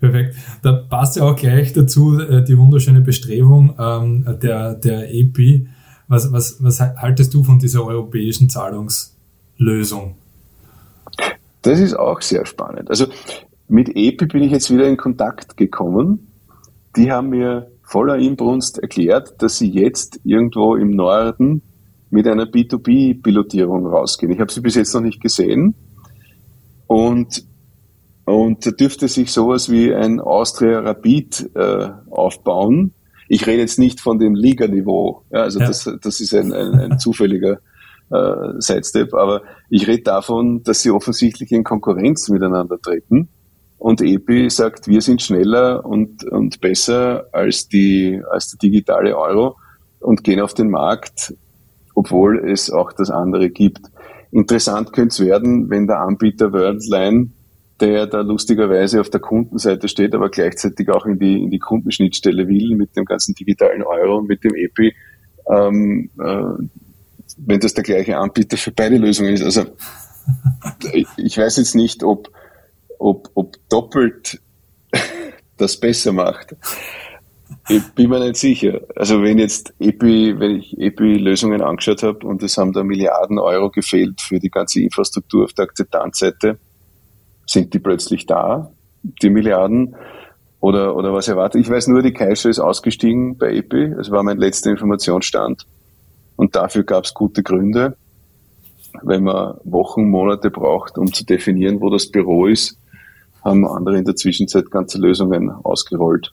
Perfekt. 0.00 0.36
Da 0.62 0.72
passt 0.72 1.16
ja 1.16 1.24
auch 1.24 1.36
gleich 1.36 1.72
dazu 1.72 2.18
äh, 2.18 2.42
die 2.42 2.56
wunderschöne 2.56 3.02
Bestrebung 3.02 3.74
ähm, 3.78 4.24
der, 4.42 4.74
der 4.74 5.12
EPI, 5.12 5.68
was, 6.10 6.32
was, 6.32 6.62
was 6.62 6.80
haltest 6.80 7.32
du 7.32 7.44
von 7.44 7.60
dieser 7.60 7.86
europäischen 7.86 8.50
Zahlungslösung? 8.50 10.16
Das 11.62 11.78
ist 11.78 11.94
auch 11.94 12.20
sehr 12.20 12.44
spannend. 12.46 12.90
Also 12.90 13.06
mit 13.68 13.90
EPI 13.90 14.26
bin 14.26 14.42
ich 14.42 14.50
jetzt 14.50 14.72
wieder 14.72 14.88
in 14.88 14.96
Kontakt 14.96 15.56
gekommen. 15.56 16.26
Die 16.96 17.12
haben 17.12 17.28
mir 17.28 17.70
voller 17.82 18.16
Inbrunst 18.16 18.78
erklärt, 18.78 19.40
dass 19.40 19.58
sie 19.58 19.70
jetzt 19.70 20.18
irgendwo 20.24 20.74
im 20.74 20.90
Norden 20.96 21.62
mit 22.10 22.26
einer 22.26 22.46
B2B-Pilotierung 22.46 23.86
rausgehen. 23.86 24.32
Ich 24.32 24.40
habe 24.40 24.50
sie 24.50 24.60
bis 24.60 24.74
jetzt 24.74 24.92
noch 24.92 25.02
nicht 25.02 25.20
gesehen. 25.20 25.76
Und, 26.88 27.44
und 28.24 28.66
da 28.66 28.72
dürfte 28.72 29.06
sich 29.06 29.30
sowas 29.30 29.70
wie 29.70 29.94
ein 29.94 30.18
Austria 30.18 30.80
Rapid 30.80 31.50
äh, 31.54 31.90
aufbauen, 32.10 32.94
ich 33.32 33.46
rede 33.46 33.60
jetzt 33.60 33.78
nicht 33.78 34.00
von 34.00 34.18
dem 34.18 34.34
Liga-Niveau, 34.34 35.22
ja, 35.30 35.42
also 35.42 35.60
ja. 35.60 35.68
Das, 35.68 35.88
das 36.02 36.20
ist 36.20 36.34
ein, 36.34 36.52
ein, 36.52 36.74
ein 36.74 36.98
zufälliger 36.98 37.60
äh, 38.10 38.58
Sidestep, 38.58 39.14
aber 39.14 39.42
ich 39.68 39.86
rede 39.86 40.02
davon, 40.02 40.64
dass 40.64 40.82
sie 40.82 40.90
offensichtlich 40.90 41.52
in 41.52 41.62
Konkurrenz 41.62 42.28
miteinander 42.28 42.76
treten 42.80 43.28
und 43.78 44.02
EPI 44.02 44.50
sagt, 44.50 44.88
wir 44.88 45.00
sind 45.00 45.22
schneller 45.22 45.86
und, 45.86 46.24
und 46.24 46.60
besser 46.60 47.26
als, 47.30 47.68
die, 47.68 48.20
als 48.32 48.48
der 48.48 48.58
digitale 48.58 49.16
Euro 49.16 49.56
und 50.00 50.24
gehen 50.24 50.40
auf 50.40 50.52
den 50.52 50.68
Markt, 50.68 51.32
obwohl 51.94 52.50
es 52.50 52.68
auch 52.68 52.92
das 52.92 53.10
andere 53.10 53.48
gibt. 53.48 53.82
Interessant 54.32 54.92
könnte 54.92 55.12
es 55.12 55.20
werden, 55.20 55.70
wenn 55.70 55.86
der 55.86 56.00
Anbieter 56.00 56.52
Worldline 56.52 57.30
der 57.80 58.06
da 58.06 58.20
lustigerweise 58.20 59.00
auf 59.00 59.10
der 59.10 59.20
Kundenseite 59.20 59.88
steht, 59.88 60.14
aber 60.14 60.28
gleichzeitig 60.28 60.88
auch 60.90 61.06
in 61.06 61.18
die, 61.18 61.42
in 61.42 61.50
die 61.50 61.58
Kundenschnittstelle 61.58 62.46
will 62.46 62.76
mit 62.76 62.96
dem 62.96 63.04
ganzen 63.04 63.34
digitalen 63.34 63.82
Euro 63.82 64.22
mit 64.22 64.44
dem 64.44 64.54
EPI, 64.54 64.94
ähm, 65.48 66.10
äh, 66.18 66.64
wenn 67.38 67.60
das 67.60 67.74
der 67.74 67.84
gleiche 67.84 68.18
Anbieter 68.18 68.56
für 68.56 68.70
beide 68.70 68.96
Lösungen 68.96 69.32
ist. 69.32 69.42
Also 69.42 69.64
ich 71.16 71.38
weiß 71.38 71.56
jetzt 71.56 71.74
nicht, 71.74 72.04
ob, 72.04 72.30
ob, 72.98 73.30
ob 73.34 73.56
doppelt 73.68 74.40
das 75.56 75.78
besser 75.78 76.12
macht. 76.12 76.54
ich 77.68 77.82
bin 77.94 78.10
mir 78.10 78.20
nicht 78.20 78.36
sicher. 78.36 78.80
Also 78.94 79.22
wenn 79.22 79.38
jetzt 79.38 79.72
EPI, 79.80 80.38
wenn 80.38 80.56
ich 80.56 80.78
EPI-Lösungen 80.78 81.62
angeschaut 81.62 82.02
habe 82.02 82.26
und 82.26 82.42
es 82.42 82.58
haben 82.58 82.72
da 82.72 82.84
Milliarden 82.84 83.38
Euro 83.38 83.70
gefehlt 83.70 84.20
für 84.20 84.38
die 84.38 84.50
ganze 84.50 84.82
Infrastruktur 84.82 85.44
auf 85.44 85.52
der 85.54 85.64
Akzeptanzseite, 85.64 86.58
sind 87.50 87.74
die 87.74 87.78
plötzlich 87.78 88.26
da, 88.26 88.70
die 89.02 89.30
Milliarden? 89.30 89.96
Oder, 90.60 90.94
oder 90.94 91.12
was 91.12 91.26
erwartet? 91.26 91.60
Ich 91.62 91.70
weiß 91.70 91.88
nur, 91.88 92.02
die 92.02 92.12
Kaiser 92.12 92.50
ist 92.50 92.58
ausgestiegen 92.58 93.38
bei 93.38 93.54
EPI. 93.54 93.94
Das 93.96 94.10
war 94.10 94.22
mein 94.22 94.36
letzter 94.36 94.70
Informationsstand. 94.70 95.66
Und 96.36 96.54
dafür 96.54 96.84
gab 96.84 97.04
es 97.04 97.14
gute 97.14 97.42
Gründe. 97.42 97.96
Wenn 99.02 99.24
man 99.24 99.56
Wochen, 99.64 100.10
Monate 100.10 100.50
braucht, 100.50 100.98
um 100.98 101.12
zu 101.12 101.24
definieren, 101.24 101.80
wo 101.80 101.88
das 101.88 102.10
Büro 102.10 102.46
ist, 102.46 102.76
haben 103.42 103.66
andere 103.66 103.96
in 103.98 104.04
der 104.04 104.16
Zwischenzeit 104.16 104.70
ganze 104.70 104.98
Lösungen 104.98 105.50
ausgerollt. 105.50 106.32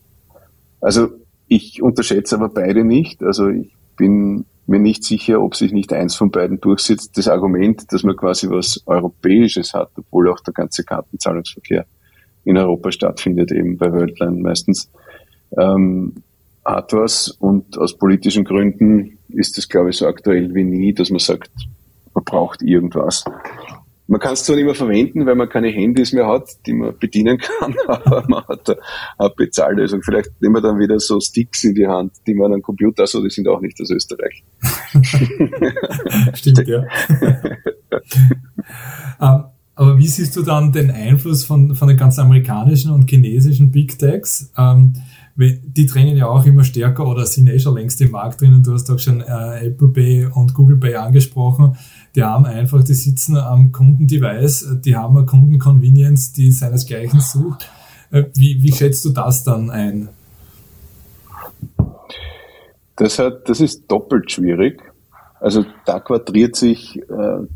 Also 0.82 1.08
ich 1.48 1.82
unterschätze 1.82 2.36
aber 2.36 2.50
beide 2.50 2.84
nicht. 2.84 3.24
Also 3.24 3.48
ich 3.48 3.72
bin 3.96 4.46
mir 4.68 4.80
nicht 4.80 5.04
sicher, 5.04 5.42
ob 5.42 5.56
sich 5.56 5.72
nicht 5.72 5.94
eins 5.94 6.16
von 6.16 6.30
beiden 6.30 6.60
durchsetzt. 6.60 7.18
Das 7.18 7.28
Argument, 7.28 7.92
dass 7.92 8.04
man 8.04 8.16
quasi 8.16 8.50
was 8.50 8.82
Europäisches 8.86 9.74
hat, 9.74 9.90
obwohl 9.98 10.30
auch 10.30 10.40
der 10.42 10.54
ganze 10.54 10.84
Kartenzahlungsverkehr 10.84 11.86
in 12.44 12.58
Europa 12.58 12.92
stattfindet, 12.92 13.52
eben 13.52 13.78
bei 13.78 13.92
Worldline 13.92 14.42
meistens, 14.42 14.90
ähm, 15.58 16.16
hat 16.66 16.94
was. 16.94 17.30
Und 17.30 17.78
aus 17.78 17.98
politischen 17.98 18.44
Gründen 18.44 19.18
ist 19.30 19.58
es, 19.58 19.70
glaube 19.70 19.90
ich, 19.90 19.98
so 19.98 20.08
aktuell 20.08 20.54
wie 20.54 20.64
nie, 20.64 20.94
dass 20.94 21.10
man 21.10 21.20
sagt, 21.20 21.52
man 22.14 22.24
braucht 22.24 22.62
irgendwas. 22.62 23.24
Man 24.08 24.22
kann 24.22 24.34
es 24.34 24.46
zwar 24.46 24.56
nicht 24.56 24.66
mehr 24.66 24.74
verwenden, 24.74 25.26
weil 25.26 25.36
man 25.36 25.50
keine 25.50 25.68
Handys 25.68 26.14
mehr 26.14 26.28
hat, 26.28 26.50
die 26.66 26.74
man 26.74 26.98
bedienen 26.98 27.38
kann, 27.38 27.76
aber 27.88 28.24
man 28.28 28.44
hat 28.46 28.78
eine 29.18 29.30
Bezahllösung. 29.36 30.02
Vielleicht 30.02 30.42
nehmen 30.42 30.56
wir 30.56 30.62
dann 30.62 30.80
wieder 30.80 31.00
so 31.00 31.20
Sticks 31.20 31.64
in 31.66 31.76
die 31.76 31.88
Hand, 31.88 32.14
die 32.26 32.34
man 32.34 32.54
am 32.54 32.62
Computer, 32.62 33.06
so 33.06 33.22
die 33.22 33.30
sind 33.30 33.48
auch 33.48 33.60
nicht 33.60 33.80
aus 33.82 33.90
Österreich. 33.90 34.44
Stimmt, 36.34 36.68
ja. 36.68 36.86
ähm, 39.22 39.44
aber 39.76 39.98
wie 40.00 40.08
siehst 40.08 40.36
du 40.36 40.42
dann 40.42 40.72
den 40.72 40.90
Einfluss 40.90 41.46
von, 41.46 41.76
von 41.76 41.88
den 41.88 41.98
ganzen 41.98 42.22
amerikanischen 42.22 42.92
und 42.92 43.10
chinesischen 43.10 43.72
Big 43.72 44.00
Techs? 44.00 44.52
Ähm, 44.58 44.94
die 45.38 45.86
drängen 45.86 46.18
ja 46.18 46.28
auch 46.28 46.46
immer 46.48 46.64
stärker 46.64 47.08
oder 47.08 47.28
sind 47.28 47.48
eh 47.48 47.60
schon 47.60 47.76
längst 47.76 48.02
im 48.02 48.12
Markt 48.12 48.42
drinnen. 48.42 48.64
Du 48.64 48.74
hast 48.74 48.90
auch 48.90 48.98
schon 48.98 49.22
äh, 49.22 49.68
Apple 49.68 49.90
Pay 49.90 50.26
und 50.26 50.56
Google 50.56 50.78
Pay 50.78 50.96
angesprochen. 50.96 51.78
Die 52.18 52.24
haben 52.24 52.46
einfach, 52.46 52.84
die 52.84 52.96
sitzen 52.96 53.38
am 53.38 53.72
Kundendevice, 53.72 54.80
die 54.84 54.96
haben 54.96 55.16
eine 55.16 55.28
Kundenconvenience, 55.28 56.34
die 56.34 56.52
seinesgleichen 56.52 57.20
sucht. 57.20 57.70
Äh, 58.10 58.24
wie, 58.36 58.64
wie 58.64 58.72
schätzt 58.72 59.06
du 59.06 59.12
das 59.12 59.44
dann 59.44 59.70
ein? 59.70 60.10
Das, 62.96 63.20
hat, 63.20 63.48
das 63.48 63.62
ist 63.62 63.84
doppelt 63.92 64.32
schwierig. 64.32 64.82
Also 65.40 65.64
da 65.86 66.00
quadriert 66.00 66.56
sich 66.56 66.98
äh, 66.98 67.04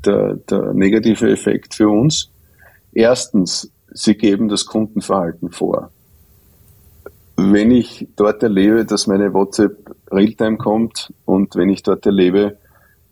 der, 0.05 0.35
der 0.35 0.73
negative 0.75 1.31
Effekt 1.31 1.73
für 1.73 1.89
uns. 1.89 2.29
Erstens, 2.93 3.71
sie 3.91 4.13
geben 4.13 4.47
das 4.47 4.67
Kundenverhalten 4.67 5.49
vor 5.49 5.89
wenn 7.37 7.71
ich 7.71 8.07
dort 8.15 8.43
erlebe, 8.43 8.85
dass 8.85 9.07
meine 9.07 9.33
WhatsApp 9.33 9.95
Realtime 10.11 10.57
kommt 10.57 11.11
und 11.25 11.55
wenn 11.55 11.69
ich 11.69 11.81
dort 11.81 12.05
erlebe, 12.05 12.57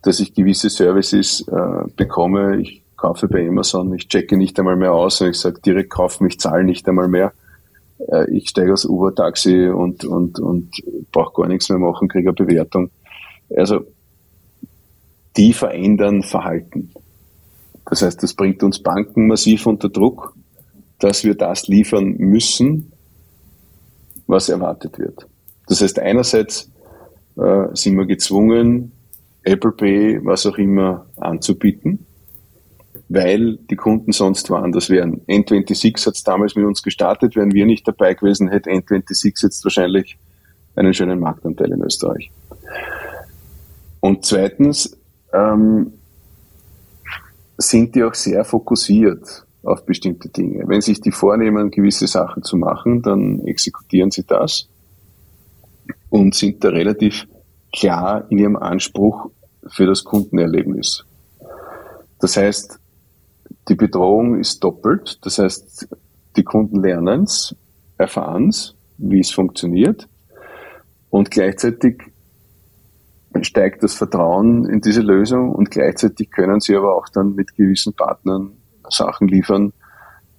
dass 0.01 0.19
ich 0.19 0.33
gewisse 0.33 0.69
Services 0.69 1.45
äh, 1.47 1.89
bekomme, 1.95 2.61
ich 2.61 2.83
kaufe 2.95 3.27
bei 3.27 3.47
Amazon, 3.47 3.93
ich 3.93 4.07
checke 4.07 4.37
nicht 4.37 4.57
einmal 4.59 4.75
mehr 4.75 4.93
aus 4.93 5.21
und 5.21 5.29
ich 5.29 5.39
sage 5.39 5.61
direkt 5.61 5.89
kaufen, 5.89 6.27
ich 6.27 6.39
zahle 6.39 6.63
nicht 6.63 6.87
einmal 6.87 7.07
mehr. 7.07 7.33
Äh, 8.07 8.29
ich 8.31 8.49
steige 8.49 8.73
aus 8.73 8.85
Uber-Taxi 8.85 9.69
und, 9.69 10.05
und, 10.05 10.39
und 10.39 10.71
brauche 11.11 11.41
gar 11.41 11.47
nichts 11.47 11.69
mehr 11.69 11.79
machen, 11.79 12.07
kriege 12.07 12.29
eine 12.29 12.35
Bewertung. 12.35 12.91
Also 13.55 13.85
die 15.37 15.53
verändern 15.53 16.23
Verhalten. 16.23 16.91
Das 17.85 18.01
heißt, 18.01 18.21
das 18.21 18.33
bringt 18.33 18.61
uns 18.63 18.79
Banken 18.79 19.27
massiv 19.27 19.65
unter 19.65 19.89
Druck, 19.89 20.35
dass 20.99 21.23
wir 21.23 21.35
das 21.35 21.67
liefern 21.67 22.15
müssen, 22.17 22.91
was 24.27 24.49
erwartet 24.49 24.99
wird. 24.99 25.25
Das 25.67 25.81
heißt, 25.81 25.99
einerseits 25.99 26.69
äh, 27.37 27.67
sind 27.73 27.95
wir 27.95 28.05
gezwungen, 28.05 28.91
Apple 29.43 29.71
Pay, 29.71 30.25
was 30.25 30.45
auch 30.45 30.57
immer, 30.57 31.05
anzubieten, 31.17 32.05
weil 33.07 33.57
die 33.69 33.75
Kunden 33.75 34.11
sonst 34.11 34.49
woanders 34.49 34.89
wären. 34.89 35.21
N26 35.27 36.05
hat 36.05 36.15
es 36.15 36.23
damals 36.23 36.55
mit 36.55 36.65
uns 36.65 36.83
gestartet, 36.83 37.35
wären 37.35 37.53
wir 37.53 37.65
nicht 37.65 37.87
dabei 37.87 38.13
gewesen, 38.13 38.49
hätte 38.49 38.69
N26 38.69 39.43
jetzt 39.43 39.63
wahrscheinlich 39.63 40.17
einen 40.75 40.93
schönen 40.93 41.19
Marktanteil 41.19 41.71
in 41.71 41.81
Österreich. 41.81 42.31
Und 43.99 44.25
zweitens 44.25 44.97
ähm, 45.33 45.93
sind 47.57 47.95
die 47.95 48.03
auch 48.03 48.13
sehr 48.13 48.45
fokussiert 48.45 49.45
auf 49.63 49.85
bestimmte 49.85 50.29
Dinge. 50.29 50.63
Wenn 50.67 50.81
sich 50.81 51.01
die 51.01 51.11
vornehmen, 51.11 51.71
gewisse 51.71 52.07
Sachen 52.07 52.43
zu 52.43 52.55
machen, 52.55 53.01
dann 53.01 53.45
exekutieren 53.45 54.11
sie 54.11 54.25
das 54.25 54.69
und 56.09 56.33
sind 56.33 56.63
da 56.63 56.69
relativ 56.69 57.27
klar 57.71 58.25
in 58.29 58.37
ihrem 58.37 58.55
Anspruch 58.55 59.29
für 59.67 59.85
das 59.85 60.03
Kundenerlebnis. 60.03 61.05
Das 62.19 62.37
heißt, 62.37 62.79
die 63.67 63.75
Bedrohung 63.75 64.39
ist 64.39 64.63
doppelt. 64.63 65.19
Das 65.23 65.39
heißt, 65.39 65.87
die 66.35 66.43
Kunden 66.43 66.81
lernen 66.81 67.23
es, 67.23 67.55
erfahren 67.97 68.49
es, 68.49 68.75
wie 68.97 69.19
es 69.19 69.31
funktioniert 69.31 70.07
und 71.09 71.31
gleichzeitig 71.31 72.03
steigt 73.41 73.83
das 73.83 73.93
Vertrauen 73.93 74.65
in 74.65 74.81
diese 74.81 75.01
Lösung 75.01 75.51
und 75.51 75.71
gleichzeitig 75.71 76.31
können 76.31 76.59
sie 76.59 76.75
aber 76.75 76.95
auch 76.95 77.09
dann 77.09 77.35
mit 77.35 77.55
gewissen 77.55 77.93
Partnern 77.93 78.51
Sachen 78.89 79.27
liefern, 79.27 79.73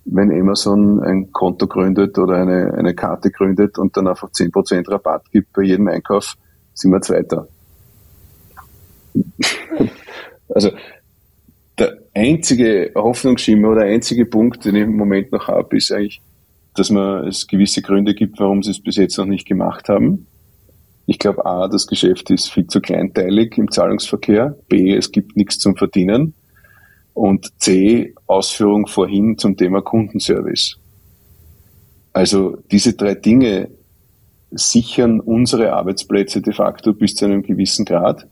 wenn 0.04 0.32
Amazon 0.32 1.00
ein 1.00 1.32
Konto 1.32 1.66
gründet 1.66 2.18
oder 2.18 2.36
eine, 2.36 2.74
eine 2.74 2.94
Karte 2.94 3.30
gründet 3.30 3.78
und 3.78 3.96
dann 3.96 4.08
einfach 4.08 4.30
10% 4.30 4.90
Rabatt 4.90 5.30
gibt 5.30 5.52
bei 5.52 5.62
jedem 5.62 5.88
Einkauf, 5.88 6.36
sind 6.74 6.92
wir 6.92 7.00
Zweiter. 7.00 7.48
also 10.48 10.70
der 11.78 11.98
einzige 12.14 12.92
Hoffnungsschimmer 12.94 13.70
oder 13.70 13.82
einzige 13.82 14.26
Punkt, 14.26 14.64
den 14.64 14.76
ich 14.76 14.82
im 14.82 14.96
Moment 14.96 15.32
noch 15.32 15.48
habe, 15.48 15.76
ist 15.76 15.90
eigentlich, 15.92 16.20
dass 16.74 16.90
man 16.90 17.26
es 17.26 17.46
gewisse 17.46 17.82
Gründe 17.82 18.14
gibt, 18.14 18.38
warum 18.38 18.62
sie 18.62 18.70
es 18.70 18.80
bis 18.80 18.96
jetzt 18.96 19.16
noch 19.18 19.26
nicht 19.26 19.46
gemacht 19.46 19.88
haben. 19.88 20.26
Ich 21.06 21.18
glaube, 21.18 21.44
A, 21.44 21.66
das 21.66 21.86
Geschäft 21.86 22.30
ist 22.30 22.52
viel 22.52 22.66
zu 22.66 22.80
kleinteilig 22.80 23.58
im 23.58 23.70
Zahlungsverkehr. 23.70 24.56
B, 24.68 24.94
es 24.94 25.10
gibt 25.10 25.36
nichts 25.36 25.58
zum 25.58 25.76
Verdienen 25.76 26.34
und 27.14 27.60
C, 27.60 28.14
Ausführung 28.26 28.86
vorhin 28.86 29.36
zum 29.36 29.56
Thema 29.56 29.82
Kundenservice. 29.82 30.76
Also 32.12 32.58
diese 32.70 32.94
drei 32.94 33.14
Dinge 33.14 33.68
sichern 34.50 35.20
unsere 35.20 35.72
Arbeitsplätze 35.72 36.42
de 36.42 36.52
facto 36.52 36.92
bis 36.92 37.14
zu 37.14 37.24
einem 37.24 37.42
gewissen 37.42 37.84
Grad. 37.84 38.26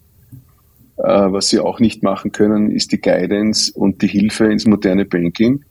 Äh, 0.98 1.32
was 1.32 1.48
sie 1.48 1.60
auch 1.60 1.78
nicht 1.78 2.02
machen 2.02 2.32
können, 2.32 2.70
ist 2.70 2.92
die 2.92 3.00
Guidance 3.00 3.72
und 3.72 4.02
die 4.02 4.08
Hilfe 4.08 4.46
ins 4.46 4.66
moderne 4.66 5.04
Banking. 5.04 5.64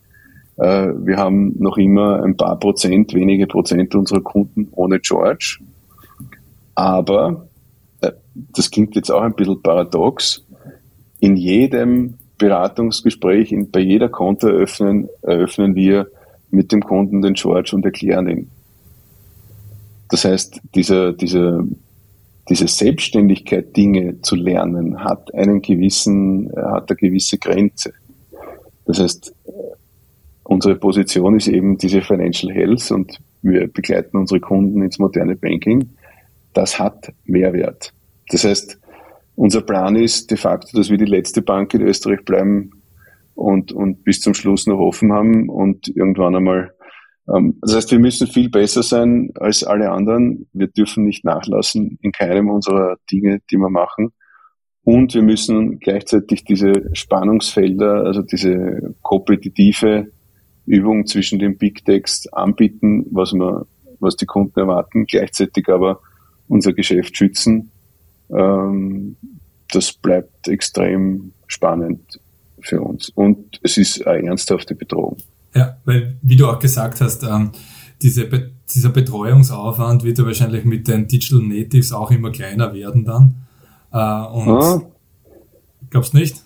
Äh, 0.56 0.88
wir 1.04 1.18
haben 1.18 1.54
noch 1.60 1.78
immer 1.78 2.24
ein 2.24 2.38
paar 2.38 2.58
Prozent, 2.58 3.14
wenige 3.14 3.46
Prozent 3.46 3.94
unserer 3.94 4.22
Kunden 4.22 4.70
ohne 4.72 5.00
George. 5.00 5.60
Aber, 6.76 7.48
äh, 8.02 8.12
das 8.34 8.72
klingt 8.72 8.96
jetzt 8.96 9.12
auch 9.12 9.22
ein 9.22 9.34
bisschen 9.34 9.62
paradox, 9.62 10.46
in 11.20 11.36
jedem 11.36 12.14
Beratungsgespräch 12.38 13.52
in, 13.52 13.72
bei 13.72 13.80
jeder 13.80 14.10
Konto 14.10 14.48
eröffnen, 14.48 15.10
wir 15.24 16.08
mit 16.52 16.72
dem 16.72 16.82
Kunden 16.82 17.22
den 17.22 17.36
Charge 17.36 17.76
und 17.76 17.84
erklären 17.84 18.30
ihn. 18.30 18.50
Das 20.10 20.26
heißt, 20.26 20.62
diese, 20.76 21.14
diese, 21.14 21.68
diese 22.50 22.68
Selbstständigkeit, 22.68 23.76
Dinge 23.76 24.22
zu 24.22 24.36
lernen, 24.36 25.04
hat 25.04 25.34
einen 25.34 25.62
gewissen, 25.62 26.52
hat 26.56 26.90
eine 26.90 26.98
gewisse 26.98 27.38
Grenze. 27.38 27.94
Das 28.86 29.00
heißt, 29.00 29.34
unsere 30.44 30.76
Position 30.76 31.36
ist 31.36 31.48
eben 31.48 31.78
diese 31.78 32.02
Financial 32.02 32.54
Health 32.54 32.90
und 32.92 33.20
wir 33.42 33.68
begleiten 33.68 34.18
unsere 34.18 34.40
Kunden 34.40 34.82
ins 34.82 34.98
moderne 34.98 35.36
Banking. 35.36 35.90
Das 36.54 36.80
hat 36.80 37.12
Mehrwert. 37.26 37.94
Das 38.30 38.46
heißt, 38.46 38.80
unser 39.36 39.62
Plan 39.62 39.96
ist 39.96 40.32
de 40.32 40.38
facto, 40.38 40.76
dass 40.76 40.90
wir 40.90 40.98
die 40.98 41.06
letzte 41.06 41.42
Bank 41.42 41.74
in 41.74 41.82
Österreich 41.82 42.24
bleiben 42.26 42.72
und, 43.36 43.72
und 43.72 44.04
bis 44.04 44.20
zum 44.20 44.34
Schluss 44.34 44.66
noch 44.66 44.80
offen 44.80 45.14
haben 45.14 45.50
und 45.50 45.88
irgendwann 45.90 46.36
einmal 46.36 46.72
das 47.28 47.76
heißt, 47.76 47.92
wir 47.92 48.00
müssen 48.00 48.28
viel 48.28 48.50
besser 48.50 48.84
sein 48.84 49.32
als 49.36 49.64
alle 49.64 49.92
anderen. 49.92 50.48
Wir 50.54 50.68
dürfen 50.68 51.04
nicht 51.04 51.26
nachlassen 51.26 52.00
in 52.02 52.14
keinem 52.14 52.50
unserer 52.50 52.96
Dinge, 53.12 53.42
die 53.52 53.58
wir 53.58 53.70
machen. 53.70 54.14
Und 54.84 55.14
wir 55.14 55.22
müssen 55.22 55.80
gleichzeitig 55.80 56.46
diese 56.46 56.72
Spannungsfelder, 56.94 58.06
also 58.06 58.22
diese 58.22 58.96
kompetitive 59.02 60.08
Übung 60.66 61.06
zwischen 61.06 61.40
dem 61.40 61.58
Big 61.58 61.84
Text 61.84 62.34
anbieten, 62.34 63.06
was 63.12 63.34
wir, 63.34 63.66
was 64.00 64.16
die 64.16 64.26
Kunden 64.26 64.58
erwarten, 64.58 65.06
gleichzeitig 65.06 65.68
aber 65.68 66.00
unser 66.48 66.72
Geschäft 66.72 67.18
schützen. 67.18 67.72
Ähm, 68.30 69.18
das 69.70 69.92
bleibt 69.92 70.48
extrem 70.48 71.34
spannend 71.48 72.22
für 72.62 72.82
uns. 72.82 73.10
Und 73.10 73.60
es 73.64 73.78
ist 73.78 74.08
eine 74.08 74.30
ernsthafte 74.30 74.74
Bedrohung. 74.76 75.18
Ja, 75.54 75.78
weil, 75.86 76.18
wie 76.22 76.36
du 76.36 76.48
auch 76.48 76.60
gesagt 76.60 77.02
hast, 77.02 77.24
ähm, 77.24 77.52
diese, 78.02 78.30
dieser 78.74 78.90
Betreuungsaufwand 78.90 80.04
wird 80.04 80.20
ja 80.20 80.26
wahrscheinlich 80.26 80.66
mit 80.66 80.88
den 80.88 81.08
Digital 81.08 81.42
Natives 81.42 81.92
auch 81.92 82.12
immer 82.12 82.32
kleiner 82.32 82.74
werden 82.74 83.06
dann. 83.06 83.36
Äh, 83.92 83.98
und 83.98 84.50
ah. 84.50 84.82
glaubst 85.90 86.14
du 86.14 86.18
nicht? 86.18 86.44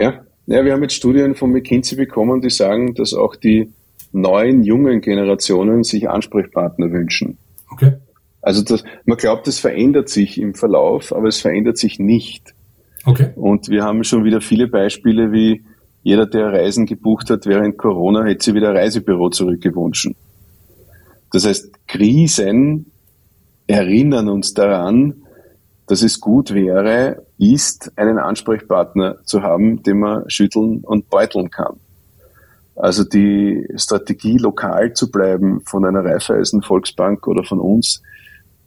Ja. 0.00 0.20
ja, 0.46 0.64
wir 0.64 0.72
haben 0.72 0.82
jetzt 0.82 0.94
Studien 0.94 1.34
von 1.34 1.52
McKinsey 1.52 1.96
bekommen, 1.96 2.40
die 2.40 2.50
sagen, 2.50 2.94
dass 2.94 3.12
auch 3.12 3.36
die 3.36 3.70
neuen 4.12 4.62
jungen 4.62 5.00
Generationen 5.00 5.82
sich 5.82 6.08
Ansprechpartner 6.08 6.90
wünschen. 6.90 7.36
Okay. 7.70 7.94
Also 8.40 8.62
das, 8.62 8.84
man 9.04 9.16
glaubt, 9.16 9.46
das 9.46 9.58
verändert 9.58 10.08
sich 10.08 10.40
im 10.40 10.54
Verlauf, 10.54 11.14
aber 11.14 11.28
es 11.28 11.40
verändert 11.40 11.78
sich 11.78 11.98
nicht. 11.98 12.54
Okay. 13.04 13.30
Und 13.36 13.68
wir 13.68 13.84
haben 13.84 14.04
schon 14.04 14.24
wieder 14.24 14.40
viele 14.40 14.68
Beispiele, 14.68 15.32
wie 15.32 15.64
jeder, 16.04 16.26
der 16.26 16.52
Reisen 16.52 16.84
gebucht 16.84 17.30
hat 17.30 17.46
während 17.46 17.78
Corona, 17.78 18.24
hätte 18.24 18.44
sich 18.44 18.54
wieder 18.54 18.68
ein 18.68 18.76
Reisebüro 18.76 19.30
zurückgewünscht. 19.30 20.10
Das 21.32 21.46
heißt, 21.46 21.88
Krisen 21.88 22.92
erinnern 23.66 24.28
uns 24.28 24.52
daran, 24.52 25.14
dass 25.86 26.02
es 26.02 26.20
gut 26.20 26.52
wäre, 26.52 27.24
ist, 27.38 27.90
einen 27.96 28.18
Ansprechpartner 28.18 29.24
zu 29.24 29.42
haben, 29.42 29.82
den 29.82 30.00
man 30.00 30.28
schütteln 30.28 30.80
und 30.84 31.08
beuteln 31.08 31.50
kann. 31.50 31.80
Also 32.76 33.04
die 33.04 33.66
Strategie, 33.76 34.36
lokal 34.36 34.92
zu 34.92 35.10
bleiben 35.10 35.62
von 35.64 35.86
einer 35.86 36.04
Raiffeisen 36.04 36.60
Volksbank 36.62 37.26
oder 37.26 37.44
von 37.44 37.60
uns, 37.60 38.02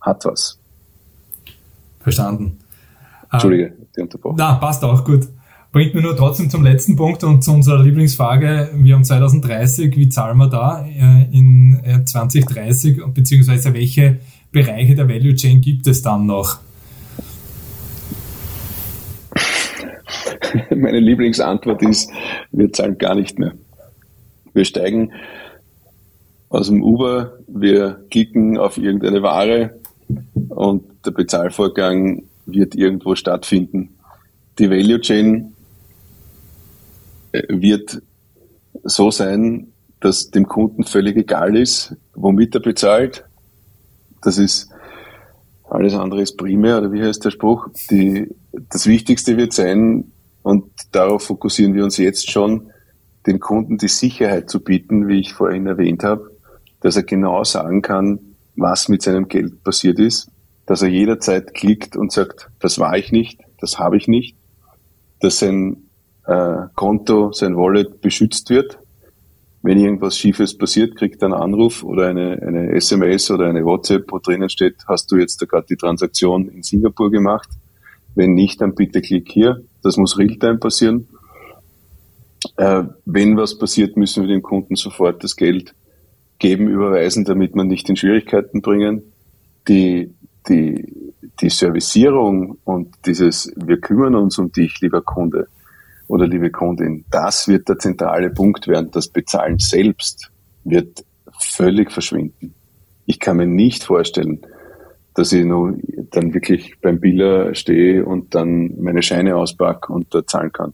hat 0.01 0.25
was. 0.25 0.57
Verstanden. 1.99 2.59
Entschuldige, 3.31 3.73
die 3.95 4.01
unterbrochen. 4.01 4.37
Na, 4.39 4.55
passt 4.55 4.83
auch 4.83 5.03
gut. 5.03 5.27
Bringt 5.71 5.93
mir 5.93 6.01
nur 6.01 6.15
trotzdem 6.15 6.49
zum 6.49 6.63
letzten 6.63 6.95
Punkt 6.95 7.23
und 7.23 7.43
zu 7.43 7.51
unserer 7.51 7.83
Lieblingsfrage. 7.83 8.69
Wir 8.73 8.95
haben 8.95 9.03
2030, 9.03 9.97
wie 9.97 10.07
zahlen 10.07 10.37
wir 10.37 10.47
da 10.47 10.85
äh, 10.85 11.27
in 11.31 12.03
2030 12.05 12.97
äh, 12.97 13.01
beziehungsweise 13.13 13.73
welche 13.73 14.19
Bereiche 14.51 14.95
der 14.95 15.09
Value 15.09 15.35
Chain 15.35 15.59
gibt 15.59 15.85
es 15.87 16.01
dann 16.01 16.25
noch? 16.25 16.59
Meine 20.69 20.99
Lieblingsantwort 20.99 21.81
ist, 21.83 22.09
wir 22.51 22.71
zahlen 22.71 22.97
gar 22.97 23.15
nicht 23.15 23.37
mehr. 23.37 23.51
Wir 24.53 24.63
steigen 24.63 25.11
aus 26.49 26.67
dem 26.67 26.81
Uber, 26.81 27.33
wir 27.47 28.05
klicken 28.09 28.57
auf 28.57 28.77
irgendeine 28.77 29.21
Ware 29.21 29.77
und 30.47 30.83
der 31.05 31.11
Bezahlvorgang 31.11 32.23
wird 32.45 32.73
irgendwo 32.73 33.15
stattfinden. 33.15 33.89
Die 34.57 34.69
Value 34.69 35.01
Chain 35.01 35.53
wird 37.49 38.01
so 38.83 39.11
sein, 39.11 39.73
dass 39.99 40.29
dem 40.29 40.47
Kunden 40.47 40.83
völlig 40.83 41.17
egal 41.17 41.55
ist, 41.55 41.95
womit 42.13 42.55
er 42.55 42.61
bezahlt. 42.61 43.25
Das 44.21 44.37
ist 44.37 44.69
alles 45.69 45.95
andere 45.95 46.21
ist 46.21 46.37
primär, 46.37 46.77
oder 46.77 46.91
wie 46.91 47.03
heißt 47.03 47.25
der 47.25 47.31
Spruch? 47.31 47.67
Die, 47.91 48.27
das 48.69 48.87
Wichtigste 48.87 49.37
wird 49.37 49.53
sein, 49.53 50.11
und 50.43 50.71
darauf 50.93 51.23
fokussieren 51.23 51.73
wir 51.73 51.83
uns 51.83 51.97
jetzt 51.97 52.31
schon, 52.31 52.71
dem 53.25 53.39
Kunden 53.39 53.77
die 53.77 53.89
Sicherheit 53.89 54.49
zu 54.49 54.61
bieten, 54.61 55.09
wie 55.09 55.19
ich 55.19 55.33
vorhin 55.33 55.67
erwähnt 55.67 56.03
habe, 56.03 56.31
dass 56.79 56.95
er 56.95 57.03
genau 57.03 57.43
sagen 57.43 57.81
kann, 57.81 58.19
was 58.55 58.87
mit 58.87 59.01
seinem 59.01 59.27
Geld 59.27 59.61
passiert 59.63 59.99
ist, 59.99 60.31
dass 60.65 60.81
er 60.81 60.87
jederzeit 60.87 61.53
klickt 61.53 61.97
und 61.97 62.13
sagt, 62.13 62.49
das 62.59 62.79
war 62.79 62.97
ich 62.97 63.11
nicht, 63.11 63.41
das 63.59 63.77
habe 63.77 63.97
ich 63.97 64.07
nicht, 64.07 64.37
dass 65.19 65.39
sein 65.39 65.86
äh, 66.27 66.67
Konto, 66.75 67.31
sein 67.31 67.55
Wallet 67.55 68.01
beschützt 68.01 68.49
wird. 68.49 68.77
Wenn 69.63 69.79
irgendwas 69.79 70.17
Schiefes 70.17 70.57
passiert, 70.57 70.95
kriegt 70.95 71.21
er 71.21 71.27
einen 71.27 71.33
Anruf 71.33 71.83
oder 71.83 72.07
eine, 72.07 72.39
eine 72.41 72.71
SMS 72.73 73.31
oder 73.31 73.47
eine 73.47 73.65
WhatsApp, 73.65 74.05
wo 74.11 74.19
drinnen 74.19 74.49
steht, 74.49 74.75
hast 74.87 75.11
du 75.11 75.17
jetzt 75.17 75.39
gerade 75.47 75.65
die 75.67 75.75
Transaktion 75.75 76.47
in 76.49 76.63
Singapur 76.63 77.09
gemacht? 77.09 77.49
Wenn 78.13 78.33
nicht, 78.33 78.61
dann 78.61 78.75
bitte 78.75 79.01
klick 79.01 79.31
hier. 79.31 79.61
Das 79.83 79.97
muss 79.97 80.17
Realtime 80.17 80.57
passieren. 80.57 81.07
Äh, 82.57 82.83
wenn 83.05 83.37
was 83.37 83.57
passiert, 83.57 83.97
müssen 83.97 84.23
wir 84.23 84.29
dem 84.29 84.41
Kunden 84.41 84.75
sofort 84.75 85.23
das 85.23 85.35
Geld 85.35 85.73
geben, 86.39 86.67
überweisen, 86.67 87.25
damit 87.25 87.55
man 87.55 87.67
nicht 87.67 87.89
in 87.89 87.95
Schwierigkeiten 87.95 88.61
bringen. 88.61 89.01
Die, 89.67 90.13
die, 90.47 91.13
die 91.41 91.49
Servicierung 91.49 92.57
und 92.63 92.89
dieses, 93.05 93.51
wir 93.55 93.79
kümmern 93.79 94.15
uns 94.15 94.37
um 94.37 94.51
dich, 94.51 94.79
lieber 94.81 95.01
Kunde, 95.01 95.47
oder 96.07 96.27
liebe 96.27 96.51
Kundin, 96.51 97.05
das 97.11 97.47
wird 97.47 97.67
der 97.67 97.77
zentrale 97.77 98.29
Punkt 98.29 98.67
werden. 98.67 98.89
Das 98.91 99.07
Bezahlen 99.07 99.59
selbst 99.59 100.31
wird 100.63 101.03
völlig 101.39 101.91
verschwinden. 101.91 102.53
Ich 103.05 103.19
kann 103.19 103.37
mir 103.37 103.47
nicht 103.47 103.83
vorstellen, 103.83 104.41
dass 105.13 105.31
ich 105.31 105.45
nur 105.45 105.77
dann 106.11 106.33
wirklich 106.33 106.79
beim 106.81 106.99
Biller 106.99 107.55
stehe 107.55 108.05
und 108.05 108.35
dann 108.35 108.79
meine 108.79 109.01
Scheine 109.01 109.35
auspacke 109.35 109.91
und 109.91 110.13
da 110.13 110.25
zahlen 110.25 110.51
kann. 110.51 110.73